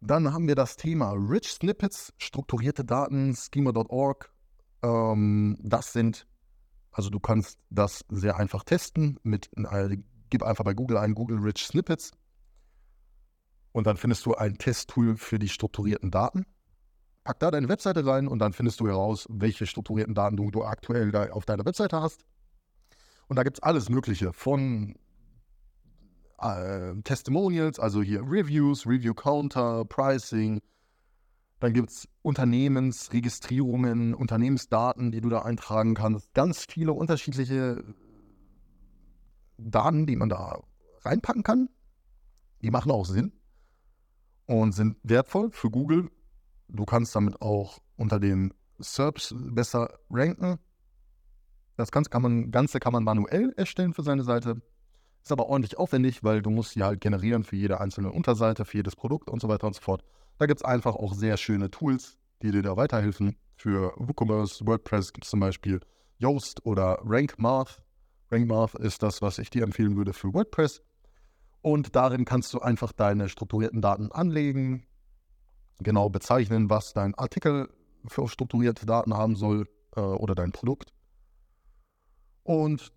Dann 0.00 0.32
haben 0.32 0.48
wir 0.48 0.54
das 0.54 0.76
Thema 0.76 1.12
Rich 1.12 1.52
Snippets, 1.52 2.12
strukturierte 2.18 2.84
Daten, 2.84 3.34
schema.org. 3.34 4.32
Ähm, 4.82 5.58
das 5.62 5.92
sind, 5.92 6.26
also 6.90 7.08
du 7.10 7.20
kannst 7.20 7.58
das 7.70 8.04
sehr 8.08 8.36
einfach 8.36 8.64
testen 8.64 9.18
mit, 9.22 9.50
äh, 9.56 9.96
gib 10.28 10.42
einfach 10.42 10.64
bei 10.64 10.74
Google 10.74 10.98
ein 10.98 11.14
Google 11.14 11.38
Rich 11.38 11.66
Snippets 11.66 12.12
und 13.72 13.86
dann 13.86 13.96
findest 13.96 14.26
du 14.26 14.34
ein 14.34 14.58
Testtool 14.58 15.16
für 15.16 15.38
die 15.38 15.48
strukturierten 15.48 16.10
Daten. 16.10 16.46
Pack 17.26 17.40
da 17.40 17.50
deine 17.50 17.68
Webseite 17.68 18.06
rein 18.06 18.28
und 18.28 18.38
dann 18.38 18.52
findest 18.52 18.78
du 18.78 18.86
heraus, 18.86 19.26
welche 19.28 19.66
strukturierten 19.66 20.14
Daten 20.14 20.36
du, 20.36 20.52
du 20.52 20.62
aktuell 20.62 21.10
da 21.10 21.28
auf 21.30 21.44
deiner 21.44 21.64
Webseite 21.64 22.00
hast. 22.00 22.24
Und 23.26 23.34
da 23.34 23.42
gibt 23.42 23.56
es 23.56 23.62
alles 23.64 23.88
Mögliche 23.88 24.32
von 24.32 24.94
äh, 26.38 26.94
Testimonials, 27.02 27.80
also 27.80 28.00
hier 28.00 28.20
Reviews, 28.20 28.86
Review 28.86 29.12
Counter, 29.12 29.84
Pricing. 29.86 30.60
Dann 31.58 31.72
gibt 31.72 31.90
es 31.90 32.06
Unternehmensregistrierungen, 32.22 34.14
Unternehmensdaten, 34.14 35.10
die 35.10 35.20
du 35.20 35.28
da 35.28 35.42
eintragen 35.42 35.94
kannst. 35.94 36.32
Ganz 36.32 36.64
viele 36.68 36.92
unterschiedliche 36.92 37.82
Daten, 39.58 40.06
die 40.06 40.14
man 40.14 40.28
da 40.28 40.62
reinpacken 41.00 41.42
kann. 41.42 41.70
Die 42.62 42.70
machen 42.70 42.92
auch 42.92 43.04
Sinn 43.04 43.32
und 44.46 44.70
sind 44.72 44.96
wertvoll 45.02 45.50
für 45.50 45.70
Google. 45.70 46.08
Du 46.68 46.84
kannst 46.84 47.14
damit 47.14 47.40
auch 47.40 47.78
unter 47.96 48.18
den 48.18 48.52
SERPs 48.78 49.34
besser 49.36 49.98
ranken. 50.10 50.58
Das 51.76 51.90
Ganze 51.90 52.10
kann 52.10 52.22
man, 52.22 52.50
Ganze 52.50 52.80
kann 52.80 52.92
man 52.92 53.04
manuell 53.04 53.52
erstellen 53.56 53.94
für 53.94 54.02
seine 54.02 54.24
Seite. 54.24 54.60
Ist 55.22 55.32
aber 55.32 55.46
ordentlich 55.46 55.76
aufwendig, 55.76 56.22
weil 56.22 56.40
du 56.40 56.50
musst 56.50 56.72
sie 56.72 56.82
halt 56.82 57.00
generieren 57.00 57.44
für 57.44 57.56
jede 57.56 57.80
einzelne 57.80 58.12
Unterseite, 58.12 58.64
für 58.64 58.78
jedes 58.78 58.96
Produkt 58.96 59.28
und 59.28 59.40
so 59.40 59.48
weiter 59.48 59.66
und 59.66 59.74
so 59.74 59.82
fort. 59.82 60.04
Da 60.38 60.46
gibt 60.46 60.60
es 60.60 60.64
einfach 60.64 60.94
auch 60.94 61.14
sehr 61.14 61.36
schöne 61.36 61.70
Tools, 61.70 62.18
die 62.42 62.50
dir 62.50 62.62
da 62.62 62.76
weiterhelfen. 62.76 63.36
Für 63.56 63.92
WooCommerce, 63.96 64.66
WordPress 64.66 65.12
gibt 65.12 65.24
es 65.24 65.30
zum 65.30 65.40
Beispiel 65.40 65.80
Yoast 66.18 66.64
oder 66.64 66.98
RankMath. 67.04 67.82
RankMath 68.30 68.74
ist 68.74 69.02
das, 69.02 69.22
was 69.22 69.38
ich 69.38 69.50
dir 69.50 69.64
empfehlen 69.64 69.96
würde 69.96 70.12
für 70.12 70.32
WordPress. 70.32 70.82
Und 71.62 71.96
darin 71.96 72.24
kannst 72.24 72.54
du 72.54 72.60
einfach 72.60 72.92
deine 72.92 73.28
strukturierten 73.28 73.80
Daten 73.80 74.12
anlegen, 74.12 74.86
genau 75.80 76.08
bezeichnen, 76.08 76.70
was 76.70 76.92
dein 76.92 77.14
Artikel 77.14 77.68
für 78.06 78.28
strukturierte 78.28 78.86
Daten 78.86 79.14
haben 79.14 79.36
soll 79.36 79.68
äh, 79.94 80.00
oder 80.00 80.34
dein 80.34 80.52
Produkt. 80.52 80.92
Und 82.42 82.92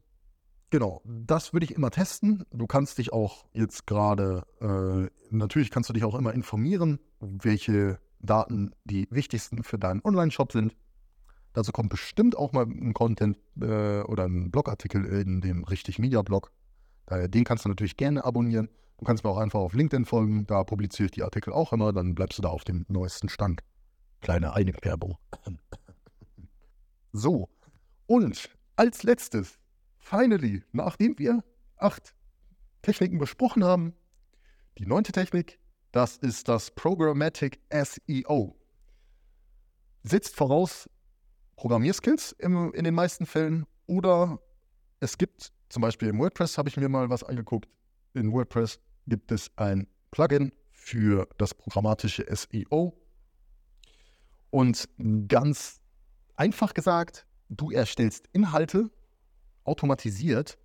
genau, 0.70 1.02
das 1.06 1.54
würde 1.54 1.66
ich 1.66 1.74
immer 1.74 1.92
testen. 1.92 2.46
Du 2.52 2.68
kannst 2.68 2.98
dich 2.98 3.12
auch 3.12 3.46
jetzt 3.54 3.88
gerade, 3.88 4.44
äh, 4.62 5.10
natürlich 5.34 5.72
kannst 5.72 5.90
du 5.90 5.94
dich 5.94 6.04
auch 6.04 6.16
immer 6.16 6.34
informieren, 6.34 7.00
welche 7.20 8.00
Daten 8.20 8.72
die 8.84 9.08
wichtigsten 9.10 9.64
für 9.64 9.80
deinen 9.80 10.02
Online-Shop 10.04 10.52
sind. 10.52 10.76
Dazu 11.54 11.72
kommt 11.72 11.90
bestimmt 11.90 12.38
auch 12.38 12.52
mal 12.52 12.66
ein 12.66 12.94
Content 12.94 13.38
äh, 13.60 14.02
oder 14.02 14.26
ein 14.26 14.52
Blogartikel 14.52 15.06
in 15.06 15.42
dem 15.42 15.64
Richtig 15.64 15.98
Media 15.98 16.22
Blog. 16.22 16.52
Den 17.10 17.44
kannst 17.44 17.66
du 17.66 17.70
natürlich 17.70 17.98
gerne 17.98 18.24
abonnieren. 18.24 18.70
Du 19.00 19.06
kannst 19.06 19.24
mir 19.24 19.30
auch 19.30 19.38
einfach 19.38 19.60
auf 19.60 19.74
LinkedIn 19.74 20.04
folgen, 20.04 20.46
da 20.46 20.66
publiziere 20.66 21.06
ich 21.06 21.12
die 21.12 21.24
Artikel 21.24 21.54
auch 21.54 21.72
immer, 21.72 21.94
dann 21.94 22.16
bleibst 22.16 22.38
du 22.38 22.42
da 22.42 22.50
auf 22.50 22.66
dem 22.66 22.86
neuesten 22.90 23.30
Stand. 23.30 23.62
Kleine 24.20 24.54
Eigenwerbung. 24.54 25.18
So, 27.14 27.50
und 28.08 28.50
als 28.76 29.04
letztes, 29.04 29.58
finally, 29.98 30.64
nachdem 30.74 31.18
wir 31.18 31.44
acht 31.78 32.14
Techniken 32.82 33.18
besprochen 33.18 33.64
haben, 33.64 33.94
die 34.78 34.86
neunte 34.86 35.14
Technik, 35.14 35.60
das 35.92 36.18
ist 36.18 36.50
das 36.50 36.70
Programmatic 36.72 37.62
SEO. 37.72 38.56
Setzt 40.04 40.36
voraus 40.36 40.90
Programmierskills 41.56 42.34
im, 42.34 42.74
in 42.74 42.84
den 42.84 42.96
meisten 42.96 43.26
Fällen 43.26 43.66
oder 43.88 44.40
es 45.00 45.18
gibt 45.18 45.54
zum 45.70 45.82
Beispiel 45.82 46.10
im 46.10 46.20
WordPress 46.20 46.58
habe 46.58 46.68
ich 46.68 46.78
mir 46.78 46.90
mal 46.90 47.10
was 47.10 47.24
angeguckt. 47.24 47.70
In 48.14 48.32
WordPress 48.34 48.80
gibt 49.10 49.32
es 49.32 49.52
ein 49.58 49.88
Plugin 50.12 50.52
für 50.72 51.28
das 51.38 51.54
programmatische 51.54 52.26
SEO. 52.34 52.98
Und 54.50 54.90
ganz 55.28 55.82
einfach 56.36 56.74
gesagt, 56.74 57.26
du 57.50 57.72
erstellst 57.72 58.28
Inhalte 58.32 58.90
automatisiert. 59.64 60.58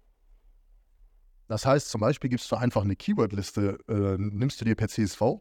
Das 1.48 1.66
heißt, 1.66 1.90
zum 1.90 2.00
Beispiel 2.00 2.30
gibst 2.30 2.50
du 2.50 2.56
einfach 2.56 2.84
eine 2.84 2.96
Keywordliste, 2.96 3.78
äh, 3.88 4.16
nimmst 4.18 4.60
du 4.60 4.64
dir 4.64 4.74
per 4.74 4.88
CSV, 4.88 5.40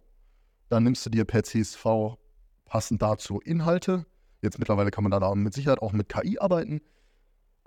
dann 0.70 0.84
nimmst 0.84 1.06
du 1.06 1.10
dir 1.10 1.24
per 1.24 1.44
CSV 1.44 2.18
passend 2.66 3.02
dazu 3.02 3.40
Inhalte. 3.40 4.06
Jetzt 4.42 4.60
mittlerweile 4.60 4.92
kann 4.92 5.06
man 5.06 5.12
da 5.12 5.36
mit 5.36 5.54
Sicherheit 5.54 5.82
auch 5.82 5.94
mit 5.94 6.10
KI 6.10 6.40
arbeiten 6.40 6.82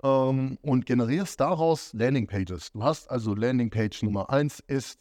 ähm, 0.03 0.59
und 0.61 0.85
generierst 0.85 1.39
daraus 1.39 1.93
Landingpages. 1.93 2.73
Du 2.73 2.83
hast 2.83 3.09
also 3.09 3.33
Landingpage 3.33 4.03
Nummer 4.03 4.29
1 4.29 4.59
ist, 4.67 4.99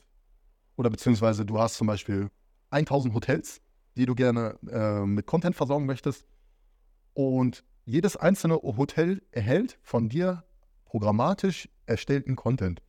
oder 0.77 0.91
beziehungsweise 0.91 1.45
du 1.45 1.59
hast 1.59 1.75
zum 1.75 1.87
Beispiel 1.87 2.31
1000 2.71 3.15
Hotels, 3.15 3.61
die 3.97 4.07
du 4.07 4.15
gerne 4.15 4.59
äh, 4.71 5.05
mit 5.05 5.27
Content 5.27 5.57
versorgen 5.57 5.87
möchtest. 5.87 6.27
Und 7.15 7.65
jedes 7.85 8.17
einzelne 8.17 8.57
Hotel 8.57 9.23
erhält 9.31 9.79
von 9.83 10.09
dir 10.09 10.45
programmatisch 10.85 11.69
erstellten 11.87 12.37
Content. 12.37 12.83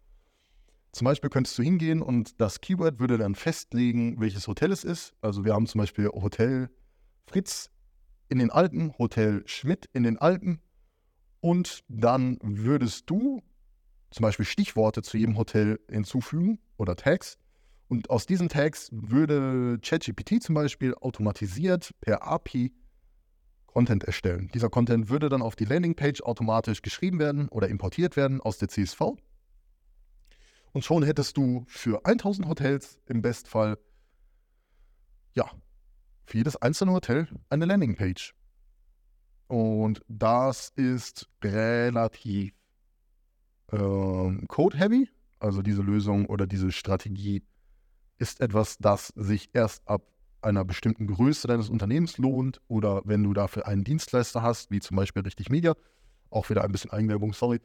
Zum 0.91 1.05
Beispiel 1.05 1.29
könntest 1.29 1.57
du 1.57 1.63
hingehen 1.63 2.01
und 2.01 2.41
das 2.41 2.59
Keyword 2.59 2.99
würde 2.99 3.17
dann 3.17 3.35
festlegen, 3.35 4.19
welches 4.19 4.47
Hotel 4.47 4.71
es 4.71 4.83
ist. 4.83 5.13
Also 5.21 5.45
wir 5.45 5.53
haben 5.53 5.67
zum 5.67 5.79
Beispiel 5.79 6.07
Hotel 6.07 6.69
Fritz 7.27 7.69
in 8.29 8.39
den 8.39 8.49
Alpen, 8.49 8.97
Hotel 8.97 9.43
Schmidt 9.45 9.89
in 9.93 10.03
den 10.03 10.17
Alpen 10.17 10.59
und 11.39 11.83
dann 11.87 12.39
würdest 12.41 13.09
du 13.09 13.43
zum 14.09 14.23
Beispiel 14.23 14.45
Stichworte 14.45 15.01
zu 15.01 15.17
jedem 15.17 15.37
Hotel 15.37 15.79
hinzufügen 15.89 16.59
oder 16.77 16.95
Tags. 16.95 17.37
Und 17.87 18.09
aus 18.09 18.25
diesen 18.25 18.49
Tags 18.49 18.89
würde 18.91 19.79
ChatGPT 19.81 20.43
zum 20.43 20.55
Beispiel 20.55 20.93
automatisiert 20.95 21.93
per 22.01 22.27
API 22.27 22.73
Content 23.65 24.03
erstellen. 24.03 24.49
Dieser 24.53 24.69
Content 24.69 25.09
würde 25.09 25.29
dann 25.29 25.41
auf 25.41 25.55
die 25.55 25.65
Landingpage 25.65 26.21
automatisch 26.21 26.81
geschrieben 26.81 27.19
werden 27.19 27.47
oder 27.49 27.67
importiert 27.67 28.17
werden 28.17 28.41
aus 28.41 28.57
der 28.57 28.69
CSV. 28.69 29.01
Und 30.73 30.83
schon 30.83 31.03
hättest 31.03 31.37
du 31.37 31.63
für 31.67 32.05
1000 32.05 32.47
Hotels 32.47 32.99
im 33.05 33.21
Bestfall, 33.21 33.77
ja, 35.33 35.49
für 36.25 36.37
jedes 36.37 36.55
einzelne 36.55 36.91
Hotel 36.91 37.27
eine 37.49 37.65
Landingpage. 37.65 38.33
Und 39.47 40.01
das 40.07 40.69
ist 40.75 41.29
relativ 41.43 42.53
ähm, 43.71 44.45
code-heavy. 44.47 45.09
Also 45.39 45.61
diese 45.61 45.83
Lösung 45.83 46.25
oder 46.25 46.47
diese 46.47 46.71
Strategie 46.71 47.43
ist 48.17 48.41
etwas, 48.41 48.77
das 48.77 49.07
sich 49.15 49.49
erst 49.53 49.87
ab 49.87 50.03
einer 50.41 50.63
bestimmten 50.63 51.07
Größe 51.07 51.47
deines 51.47 51.69
Unternehmens 51.69 52.17
lohnt 52.17 52.61
oder 52.67 53.01
wenn 53.05 53.23
du 53.23 53.33
dafür 53.33 53.67
einen 53.67 53.83
Dienstleister 53.83 54.41
hast, 54.41 54.71
wie 54.71 54.79
zum 54.79 54.97
Beispiel 54.97 55.23
Richtig 55.23 55.49
Media, 55.49 55.75
auch 56.29 56.49
wieder 56.49 56.63
ein 56.63 56.71
bisschen 56.71 56.91
Eigenwerbung, 56.91 57.33
sorry, 57.33 57.59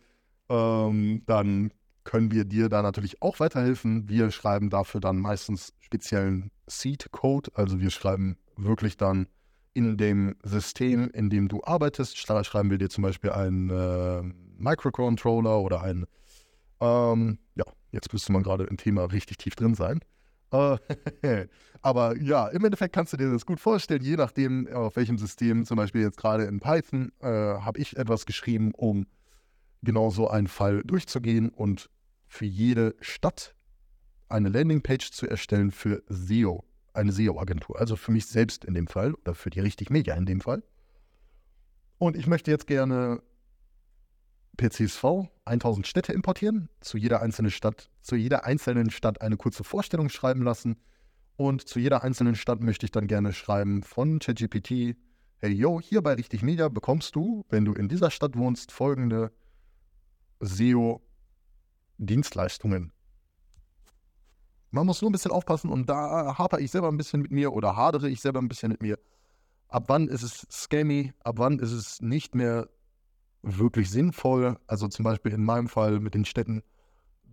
ähm, 0.48 1.22
dann 1.26 1.72
können 2.04 2.32
wir 2.32 2.44
dir 2.44 2.68
da 2.68 2.82
natürlich 2.82 3.22
auch 3.22 3.38
weiterhelfen. 3.40 4.08
Wir 4.08 4.30
schreiben 4.30 4.70
dafür 4.70 5.00
dann 5.00 5.18
meistens 5.18 5.72
speziellen 5.78 6.50
Seed-Code, 6.66 7.52
also 7.54 7.80
wir 7.80 7.90
schreiben 7.90 8.36
wirklich 8.56 8.96
dann 8.96 9.26
in 9.74 9.96
dem 9.96 10.36
System, 10.42 11.10
in 11.10 11.30
dem 11.30 11.48
du 11.48 11.62
arbeitest, 11.64 12.18
schreiben 12.18 12.70
wir 12.70 12.78
dir 12.78 12.90
zum 12.90 13.02
Beispiel 13.02 13.30
einen 13.30 13.70
äh, 13.70 14.22
Microcontroller 14.58 15.60
oder 15.60 15.82
ein, 15.82 16.04
ähm, 16.80 17.38
ja, 17.54 17.64
jetzt 17.90 18.12
müsste 18.12 18.32
man 18.32 18.42
gerade 18.42 18.64
im 18.64 18.76
Thema 18.76 19.04
richtig 19.04 19.38
tief 19.38 19.54
drin 19.54 19.74
sein. 19.74 20.00
Äh, 20.52 21.46
aber 21.82 22.16
ja, 22.18 22.48
im 22.48 22.64
Endeffekt 22.64 22.94
kannst 22.94 23.12
du 23.12 23.16
dir 23.16 23.30
das 23.30 23.46
gut 23.46 23.60
vorstellen, 23.60 24.02
je 24.02 24.16
nachdem, 24.16 24.68
auf 24.68 24.96
welchem 24.96 25.18
System, 25.18 25.64
zum 25.64 25.76
Beispiel 25.76 26.02
jetzt 26.02 26.18
gerade 26.18 26.44
in 26.44 26.60
Python, 26.60 27.12
äh, 27.20 27.26
habe 27.26 27.78
ich 27.78 27.96
etwas 27.96 28.26
geschrieben, 28.26 28.72
um 28.76 29.06
genau 29.82 30.10
so 30.10 30.28
einen 30.28 30.46
Fall 30.46 30.82
durchzugehen 30.84 31.48
und 31.48 31.90
für 32.28 32.46
jede 32.46 32.94
Stadt 33.00 33.54
eine 34.28 34.48
Landingpage 34.48 35.10
zu 35.10 35.26
erstellen 35.26 35.70
für 35.70 36.02
SEO 36.08 36.64
eine 36.94 37.12
SEO-Agentur, 37.12 37.78
also 37.78 37.96
für 37.96 38.12
mich 38.12 38.26
selbst 38.26 38.64
in 38.64 38.74
dem 38.74 38.86
Fall 38.86 39.14
oder 39.14 39.34
für 39.34 39.50
die 39.50 39.60
Richtig 39.60 39.90
Media 39.90 40.14
in 40.14 40.26
dem 40.26 40.40
Fall. 40.40 40.62
Und 41.98 42.16
ich 42.16 42.26
möchte 42.26 42.50
jetzt 42.50 42.66
gerne 42.66 43.22
PCSV 44.56 45.28
1000 45.44 45.86
Städte 45.86 46.12
importieren, 46.12 46.68
zu 46.80 46.98
jeder 46.98 47.22
einzelnen 47.22 47.50
Stadt, 47.50 47.90
zu 48.02 48.16
jeder 48.16 48.44
einzelnen 48.44 48.90
Stadt 48.90 49.20
eine 49.20 49.36
kurze 49.36 49.64
Vorstellung 49.64 50.08
schreiben 50.08 50.42
lassen. 50.42 50.76
Und 51.36 51.66
zu 51.66 51.78
jeder 51.78 52.04
einzelnen 52.04 52.34
Stadt 52.34 52.60
möchte 52.60 52.86
ich 52.86 52.92
dann 52.92 53.06
gerne 53.06 53.32
schreiben 53.32 53.82
von 53.82 54.18
ChatGPT, 54.18 54.96
hey 55.38 55.50
yo, 55.50 55.80
hier 55.80 56.02
bei 56.02 56.12
Richtig 56.14 56.42
Media 56.42 56.68
bekommst 56.68 57.16
du, 57.16 57.46
wenn 57.48 57.64
du 57.64 57.72
in 57.72 57.88
dieser 57.88 58.10
Stadt 58.10 58.36
wohnst, 58.36 58.70
folgende 58.70 59.32
SEO-Dienstleistungen. 60.40 62.92
Man 64.70 64.86
muss 64.86 65.00
nur 65.02 65.10
ein 65.10 65.12
bisschen 65.12 65.32
aufpassen 65.32 65.70
und 65.70 65.88
da 65.88 66.36
haper 66.38 66.60
ich 66.60 66.70
selber 66.70 66.88
ein 66.88 66.96
bisschen 66.96 67.22
mit 67.22 67.30
mir 67.30 67.52
oder 67.52 67.76
hadere 67.76 68.08
ich 68.08 68.20
selber 68.20 68.40
ein 68.40 68.48
bisschen 68.48 68.70
mit 68.70 68.82
mir. 68.82 68.98
Ab 69.68 69.84
wann 69.88 70.08
ist 70.08 70.22
es 70.22 70.46
scammy? 70.50 71.12
Ab 71.24 71.34
wann 71.38 71.58
ist 71.58 71.72
es 71.72 72.00
nicht 72.00 72.34
mehr 72.34 72.68
wirklich 73.42 73.90
sinnvoll? 73.90 74.56
Also 74.66 74.88
zum 74.88 75.04
Beispiel 75.04 75.32
in 75.32 75.44
meinem 75.44 75.68
Fall 75.68 76.00
mit 76.00 76.14
den 76.14 76.24
Städten 76.24 76.62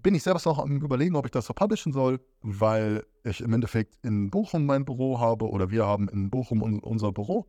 bin 0.02 0.16
ich 0.16 0.24
selbst 0.24 0.48
auch 0.48 0.60
am 0.60 0.82
Überlegen, 0.82 1.16
ob 1.16 1.26
ich 1.26 1.32
das 1.32 1.46
so 1.46 1.54
publishen 1.54 1.92
soll, 1.92 2.20
weil 2.42 3.06
ich 3.24 3.42
im 3.42 3.54
Endeffekt 3.54 3.98
in 4.04 4.30
Bochum 4.30 4.66
mein 4.66 4.86
Büro 4.86 5.20
habe 5.20 5.50
oder 5.50 5.72
wir 5.72 5.86
haben 5.86 6.08
in 6.10 6.30
Bochum 6.30 6.62
unser 6.62 7.12
Büro. 7.12 7.48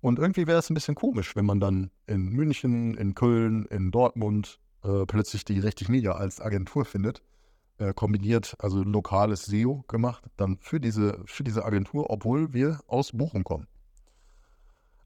Und 0.00 0.18
irgendwie 0.18 0.46
wäre 0.46 0.58
es 0.58 0.68
ein 0.68 0.74
bisschen 0.74 0.96
komisch, 0.96 1.36
wenn 1.36 1.46
man 1.46 1.60
dann 1.60 1.90
in 2.06 2.28
München, 2.28 2.94
in 2.96 3.14
Köln, 3.14 3.66
in 3.66 3.90
Dortmund 3.90 4.58
äh, 4.82 5.06
plötzlich 5.06 5.44
die 5.44 5.60
Richtig 5.60 5.88
Media 5.88 6.12
als 6.12 6.40
Agentur 6.40 6.84
findet, 6.84 7.22
äh, 7.78 7.94
kombiniert, 7.94 8.56
also 8.58 8.82
lokales 8.82 9.44
SEO 9.44 9.84
gemacht, 9.86 10.24
dann 10.36 10.58
für 10.60 10.80
diese, 10.80 11.22
für 11.26 11.44
diese 11.44 11.64
Agentur, 11.64 12.10
obwohl 12.10 12.52
wir 12.52 12.80
aus 12.88 13.12
Bochum 13.12 13.44
kommen. 13.44 13.68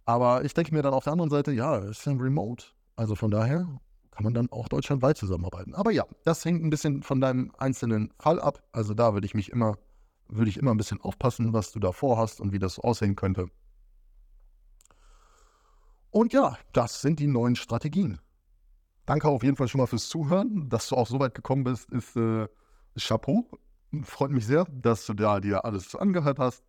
Aber 0.06 0.44
ich 0.44 0.54
denke 0.54 0.72
mir 0.72 0.82
dann 0.82 0.94
auf 0.94 1.04
der 1.04 1.12
anderen 1.12 1.30
Seite, 1.30 1.52
ja, 1.52 1.78
es 1.78 1.98
ist 1.98 2.08
ein 2.08 2.20
Remote. 2.20 2.66
Also 2.94 3.16
von 3.16 3.30
daher 3.30 3.66
kann 4.12 4.24
man 4.24 4.32
dann 4.32 4.50
auch 4.50 4.68
deutschlandweit 4.68 5.18
zusammenarbeiten. 5.18 5.74
Aber 5.74 5.90
ja, 5.90 6.06
das 6.24 6.44
hängt 6.44 6.64
ein 6.64 6.70
bisschen 6.70 7.02
von 7.02 7.20
deinem 7.20 7.52
einzelnen 7.58 8.12
Fall 8.18 8.40
ab. 8.40 8.62
Also 8.72 8.94
da 8.94 9.12
würde 9.12 9.26
ich 9.26 9.34
mich 9.34 9.50
immer, 9.50 9.76
würde 10.28 10.48
ich 10.48 10.56
immer 10.56 10.70
ein 10.70 10.76
bisschen 10.76 11.00
aufpassen, 11.00 11.52
was 11.52 11.72
du 11.72 11.80
da 11.80 11.92
vorhast 11.92 12.40
und 12.40 12.52
wie 12.52 12.60
das 12.60 12.78
aussehen 12.78 13.16
könnte. 13.16 13.48
Und 16.10 16.32
ja, 16.32 16.56
das 16.72 17.02
sind 17.02 17.18
die 17.18 17.26
neuen 17.26 17.56
Strategien. 17.56 18.20
Danke 19.06 19.28
auf 19.28 19.42
jeden 19.42 19.56
Fall 19.56 19.68
schon 19.68 19.80
mal 19.80 19.86
fürs 19.86 20.08
Zuhören. 20.08 20.68
Dass 20.68 20.88
du 20.88 20.96
auch 20.96 21.08
so 21.08 21.18
weit 21.18 21.34
gekommen 21.34 21.64
bist, 21.64 21.90
ist 21.90 22.16
äh, 22.16 22.46
Chapeau. 22.96 23.44
Freut 24.02 24.30
mich 24.30 24.46
sehr, 24.46 24.66
dass 24.70 25.04
du 25.04 25.14
da 25.14 25.40
dir 25.40 25.64
alles 25.64 25.94
angehört 25.96 26.38
hast. 26.38 26.64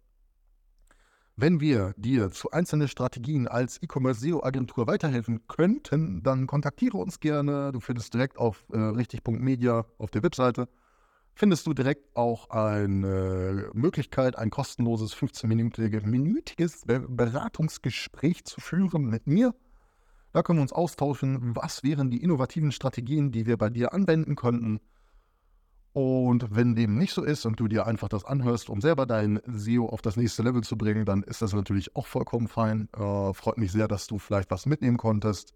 Wenn 1.39 1.59
wir 1.59 1.93
dir 1.97 2.31
zu 2.31 2.49
einzelnen 2.49 2.87
Strategien 2.87 3.47
als 3.47 3.79
E-Commerce 3.83 4.21
SEO-Agentur 4.21 4.87
weiterhelfen 4.87 5.47
könnten, 5.47 6.23
dann 6.23 6.47
kontaktiere 6.47 6.97
uns 6.97 7.19
gerne. 7.19 7.71
Du 7.71 7.79
findest 7.79 8.15
direkt 8.15 8.39
auf 8.39 8.65
äh, 8.73 8.79
richtig.media 8.79 9.85
auf 9.99 10.09
der 10.09 10.23
Webseite, 10.23 10.67
findest 11.35 11.67
du 11.67 11.75
direkt 11.75 12.15
auch 12.15 12.49
eine 12.49 13.69
Möglichkeit, 13.73 14.35
ein 14.35 14.49
kostenloses 14.49 15.15
15-minütiges 15.15 16.87
Beratungsgespräch 17.07 18.43
zu 18.45 18.59
führen 18.59 19.05
mit 19.05 19.27
mir. 19.27 19.53
Da 20.33 20.41
können 20.41 20.57
wir 20.57 20.63
uns 20.63 20.73
austauschen, 20.73 21.55
was 21.55 21.83
wären 21.83 22.09
die 22.09 22.23
innovativen 22.23 22.71
Strategien, 22.71 23.31
die 23.31 23.45
wir 23.45 23.57
bei 23.57 23.69
dir 23.69 23.93
anwenden 23.93 24.35
könnten 24.35 24.79
und 25.97 26.55
wenn 26.55 26.75
dem 26.75 26.95
nicht 26.99 27.11
so 27.11 27.23
ist 27.23 27.47
und 27.47 27.59
du 27.59 27.67
dir 27.67 27.87
einfach 27.87 28.07
das 28.07 28.23
anhörst, 28.23 28.69
um 28.69 28.81
selber 28.81 29.07
dein 29.07 29.41
SEO 29.47 29.87
auf 29.87 30.03
das 30.03 30.15
nächste 30.15 30.43
Level 30.43 30.61
zu 30.61 30.77
bringen, 30.77 31.05
dann 31.05 31.23
ist 31.23 31.41
das 31.41 31.53
natürlich 31.53 31.95
auch 31.95 32.05
vollkommen 32.05 32.47
fein. 32.47 32.87
Äh, 32.95 33.33
freut 33.33 33.57
mich 33.57 33.71
sehr, 33.71 33.87
dass 33.87 34.05
du 34.05 34.19
vielleicht 34.19 34.51
was 34.51 34.67
mitnehmen 34.67 34.97
konntest. 34.97 35.55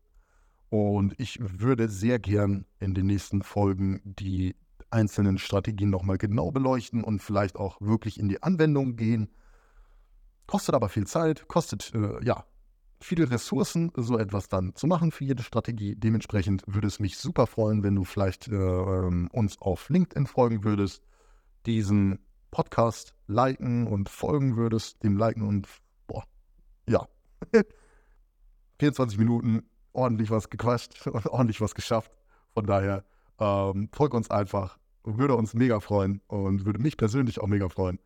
Und 0.71 1.13
ich 1.19 1.37
würde 1.39 1.89
sehr 1.89 2.17
gern 2.17 2.65
in 2.79 2.95
den 2.95 3.05
nächsten 3.05 3.43
Folgen 3.43 4.01
die 4.03 4.55
einzelnen 4.89 5.37
Strategien 5.37 5.91
nochmal 5.91 6.17
genau 6.17 6.49
beleuchten 6.49 7.03
und 7.03 7.21
vielleicht 7.21 7.55
auch 7.55 7.79
wirklich 7.79 8.19
in 8.19 8.27
die 8.27 8.41
Anwendung 8.41 8.95
gehen. 8.95 9.29
Kostet 10.47 10.73
aber 10.73 10.89
viel 10.89 11.05
Zeit, 11.05 11.47
kostet 11.49 11.93
äh, 11.93 12.17
ja 12.25 12.45
viele 13.03 13.29
Ressourcen, 13.29 13.91
so 13.95 14.17
etwas 14.17 14.47
dann 14.47 14.75
zu 14.75 14.87
machen 14.87 15.11
für 15.11 15.23
jede 15.23 15.43
Strategie. 15.43 15.95
Dementsprechend 15.95 16.63
würde 16.67 16.87
es 16.87 16.99
mich 16.99 17.17
super 17.17 17.47
freuen, 17.47 17.83
wenn 17.83 17.95
du 17.95 18.03
vielleicht 18.03 18.47
äh, 18.47 18.55
ähm, 18.55 19.29
uns 19.31 19.59
auf 19.59 19.89
LinkedIn 19.89 20.27
folgen 20.27 20.63
würdest, 20.63 21.03
diesen 21.65 22.19
Podcast 22.51 23.15
liken 23.27 23.87
und 23.87 24.09
folgen 24.09 24.57
würdest, 24.57 25.03
dem 25.03 25.17
liken 25.17 25.47
und 25.47 25.67
boah, 26.07 26.23
ja. 26.87 27.07
24 28.79 29.17
Minuten, 29.17 29.63
ordentlich 29.93 30.31
was 30.31 30.49
gequatscht, 30.49 31.07
ordentlich 31.25 31.61
was 31.61 31.75
geschafft. 31.75 32.11
Von 32.53 32.65
daher 32.65 33.05
ähm, 33.39 33.89
folg 33.91 34.13
uns 34.13 34.29
einfach, 34.29 34.77
würde 35.03 35.35
uns 35.35 35.53
mega 35.53 35.79
freuen 35.79 36.21
und 36.27 36.65
würde 36.65 36.79
mich 36.79 36.97
persönlich 36.97 37.39
auch 37.39 37.47
mega 37.47 37.69
freuen. 37.69 37.99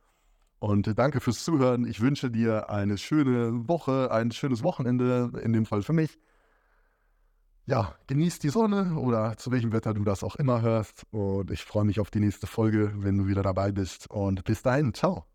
Und 0.60 0.98
danke 0.98 1.20
fürs 1.20 1.44
Zuhören. 1.44 1.86
Ich 1.86 2.02
wünsche 2.02 2.32
dir 2.32 2.70
eine 2.70 2.98
schöne 2.98 3.68
Woche, 3.68 4.12
ein 4.12 4.32
schönes 4.32 4.64
Wochenende, 4.64 5.32
in 5.44 5.54
dem 5.54 5.66
Fall 5.66 5.84
für 5.84 5.94
mich. 5.94 6.18
Ja, 7.68 7.96
genieß 8.08 8.40
die 8.40 8.50
Sonne 8.50 8.96
oder 8.96 9.38
zu 9.38 9.52
welchem 9.52 9.74
Wetter 9.74 9.94
du 9.94 10.04
das 10.04 10.24
auch 10.24 10.36
immer 10.36 10.62
hörst. 10.62 11.04
Und 11.12 11.50
ich 11.52 11.64
freue 11.64 11.86
mich 11.86 12.00
auf 12.00 12.12
die 12.12 12.20
nächste 12.20 12.48
Folge, 12.48 12.94
wenn 12.98 13.18
du 13.18 13.28
wieder 13.28 13.42
dabei 13.44 13.72
bist. 13.72 14.10
Und 14.10 14.44
bis 14.44 14.62
dahin, 14.62 14.94
ciao. 14.94 15.26